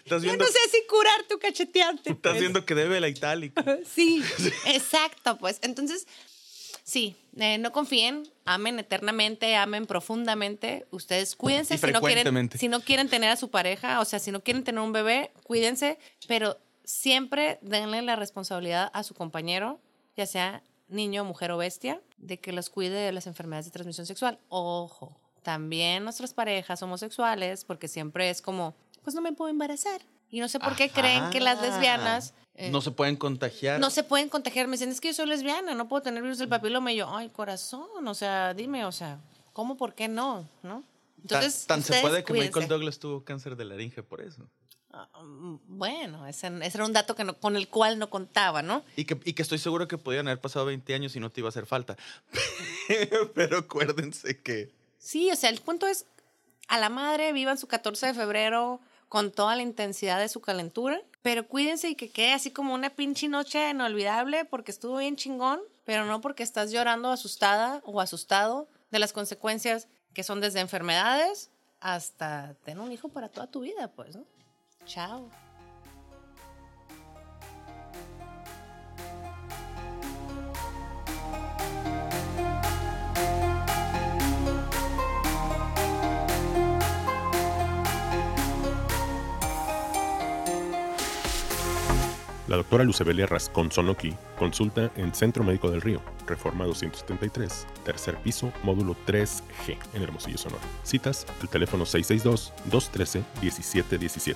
Estás 0.04 0.24
Yo 0.24 0.36
no 0.36 0.46
sé 0.46 0.58
si 0.72 0.88
curarte 0.88 1.36
o 1.36 1.40
cachetearte. 1.40 2.10
estás 2.12 2.32
pues. 2.32 2.40
viendo 2.40 2.66
que 2.66 2.74
debe 2.74 3.00
la 3.00 3.10
itálica. 3.10 3.64
Sí, 3.94 4.24
exacto, 4.66 5.38
pues. 5.38 5.60
Entonces, 5.62 6.08
sí, 6.92 7.16
eh, 7.38 7.58
no 7.58 7.72
confíen, 7.72 8.24
amen 8.44 8.78
eternamente, 8.78 9.56
amen 9.56 9.86
profundamente. 9.86 10.86
Ustedes 10.92 11.38
cuídense 11.38 11.76
Y 11.76 11.78
si 11.78 11.88
no, 11.88 12.02
quieren, 12.02 12.50
si 12.52 12.68
no 12.68 12.82
quieren 12.82 13.08
tener 13.08 13.30
a 13.30 13.38
su 13.38 13.50
pareja, 13.50 14.02
o 14.02 14.06
sea, 14.06 14.20
si 14.20 14.30
no 14.30 14.44
quieren 14.44 14.66
tener 14.66 14.82
un 14.82 14.92
bebé, 14.92 15.32
cuídense, 15.44 15.98
pero 16.28 16.58
siempre 16.84 17.60
denle 17.62 18.02
la 18.02 18.18
responsabilidad 18.18 18.92
a 18.94 19.04
su 19.04 19.14
compañero, 19.14 19.80
ya 20.18 20.26
sea 20.26 20.64
niño, 20.90 21.24
mujer 21.24 21.52
o 21.52 21.58
bestia, 21.58 22.02
de 22.18 22.42
que 22.42 22.52
los 22.52 22.70
cuide 22.70 23.00
de 23.00 23.14
las 23.14 23.26
enfermedades 23.26 23.68
de 23.68 23.72
transmisión 23.72 24.06
sexual. 24.06 24.38
Ojo, 24.50 25.16
también 25.44 26.04
nuestras 26.04 26.34
parejas 26.34 26.84
homosexuales, 26.84 27.64
porque 27.64 27.88
siempre 27.88 28.30
es 28.30 28.42
como, 28.42 28.76
pues 29.02 29.16
no 29.16 29.22
me 29.22 29.32
puedo 29.32 29.50
embarazar. 29.50 30.02
Y 30.30 30.42
no 30.42 30.50
sé 30.50 30.60
por 30.60 30.76
qué 30.76 30.90
creen 30.90 31.30
que 31.30 31.40
las 31.40 31.62
lesbianas... 31.62 32.34
eh, 32.56 32.70
no 32.70 32.82
se 32.82 32.92
pueden 32.92 33.16
contagiar. 33.16 33.80
no 33.80 33.90
se 33.90 34.04
pueden 34.04 34.30
contagiar. 34.30 34.68
Me 34.68 34.74
dicen, 34.74 34.90
es 34.90 35.02
que 35.02 35.10
yo 35.10 35.14
soy 35.14 35.28
lesbiana, 35.28 35.74
no 35.76 35.88
puedo 35.88 36.02
tener 36.02 36.22
virus 36.22 36.38
del 36.38 36.50
papiloma. 36.50 36.92
Y 36.92 36.98
yo, 36.98 37.16
ay, 37.16 37.30
corazón, 37.30 38.08
o 38.08 38.14
sea, 38.14 38.54
dime, 38.54 38.86
o 38.86 38.92
sea, 38.92 39.20
¿cómo, 39.54 39.78
por 39.78 39.94
qué 39.96 40.08
no? 40.08 40.48
¿No? 40.64 40.84
Entonces, 41.22 41.66
tan, 41.68 41.82
tan 41.84 41.94
se 41.96 42.02
puede 42.02 42.24
que 42.24 42.34
Michael. 42.34 42.68
Douglas 42.68 42.98
tuvo 43.00 43.24
cáncer 43.24 43.56
de 43.56 43.66
laringe 43.66 44.02
por 44.04 44.22
eso. 44.22 44.48
Ah, 44.94 45.08
mm, 45.24 45.56
Bueno, 45.68 46.28
ese, 46.28 46.48
ese 46.48 46.78
era 46.78 46.86
un 46.86 46.92
dato 46.94 47.16
que 47.16 47.24
no- 47.24 47.38
con 47.40 47.56
el 47.56 47.68
cual 47.70 47.98
no 48.00 48.10
contaba, 48.10 48.62
¿no? 48.62 48.84
Y 48.98 49.06
que, 49.06 49.18
y 49.24 49.34
que 49.34 49.42
estoy 49.44 49.58
seguro 49.60 49.88
que 49.88 49.98
podían 49.98 50.28
haber 50.28 50.42
pasado 50.42 50.66
20 50.66 50.94
años 50.94 51.16
y 51.16 51.20
no 51.20 51.30
te 51.30 51.40
iba 51.42 51.48
a 51.48 51.50
hacer 51.52 51.66
falta. 51.66 51.96
Pero 53.36 53.60
acuérdense 53.60 54.40
que... 54.42 54.72
Sí, 54.98 55.32
o 55.32 55.36
sea, 55.36 55.50
el 55.50 55.62
punto 55.62 55.88
es, 55.88 56.06
a 56.68 56.78
la 56.78 56.90
madre 56.90 57.32
vivan 57.34 57.58
su 57.58 57.68
14 57.68 58.08
de 58.08 58.14
febrero 58.14 58.80
con 59.08 59.32
toda 59.32 59.56
la 59.56 59.62
intensidad 59.62 60.20
de 60.20 60.30
su 60.30 60.42
calentura, 60.42 61.02
pero 61.22 61.48
cuídense 61.48 61.90
y 61.90 61.96
que 61.96 62.10
quede 62.10 62.34
así 62.34 62.52
como 62.52 62.74
una 62.74 62.90
pinche 62.90 63.28
noche 63.28 63.70
inolvidable 63.70 64.46
porque 64.46 64.72
estuvo 64.72 64.98
bien 64.98 65.16
chingón, 65.16 65.62
pero 65.86 66.06
no 66.06 66.22
porque 66.22 66.44
estás 66.44 66.72
llorando 66.72 67.10
asustada 67.10 67.82
o 67.86 68.02
asustado 68.02 68.68
de 68.92 69.00
las 69.00 69.14
consecuencias 69.14 69.88
que 70.14 70.24
son 70.24 70.42
desde 70.42 70.60
enfermedades 70.60 71.52
hasta 71.80 72.56
tener 72.64 72.84
un 72.84 72.92
hijo 72.92 73.10
para 73.10 73.30
toda 73.30 73.48
tu 73.48 73.62
vida, 73.62 73.92
pues, 73.92 74.16
¿no? 74.16 74.26
Chao. 74.86 75.30
La 92.52 92.58
doctora 92.58 92.84
Lucebelia 92.84 93.26
Rascón 93.28 93.72
Sonoki 93.72 94.14
consulta 94.38 94.92
en 94.98 95.16
Centro 95.16 95.42
Médico 95.42 95.72
del 95.72 95.80
Río, 95.80 96.02
Reforma 96.28 96.66
273, 96.66 97.66
tercer 97.86 98.18
piso, 98.18 98.52
módulo 98.64 98.98
3G, 99.08 99.78
en 99.94 100.04
Hermosillo, 100.04 100.38
Sonora. 100.38 100.62
Citas 100.84 101.26
al 101.42 101.48
teléfono 101.48 101.86
662-213-1717. 101.86 104.36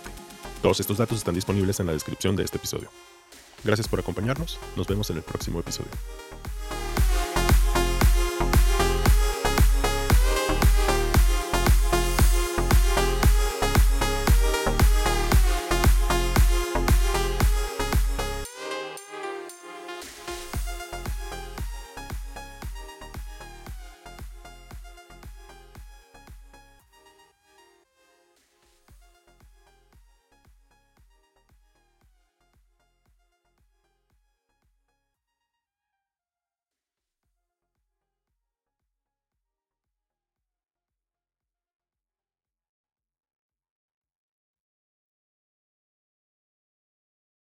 Todos 0.62 0.80
estos 0.80 0.97
datos 0.97 1.17
están 1.17 1.36
disponibles 1.36 1.82
en 1.82 1.88
la 1.88 1.91
descripción 1.91 2.38
de 2.38 2.45
este 2.45 2.56
episodio. 2.56 2.88
Gracias 3.65 3.89
por 3.89 3.99
acompañarnos, 3.99 4.60
nos 4.78 4.88
vemos 4.88 5.10
en 5.10 5.17
el 5.17 5.23
próximo 5.23 5.60
episodio. 5.60 5.91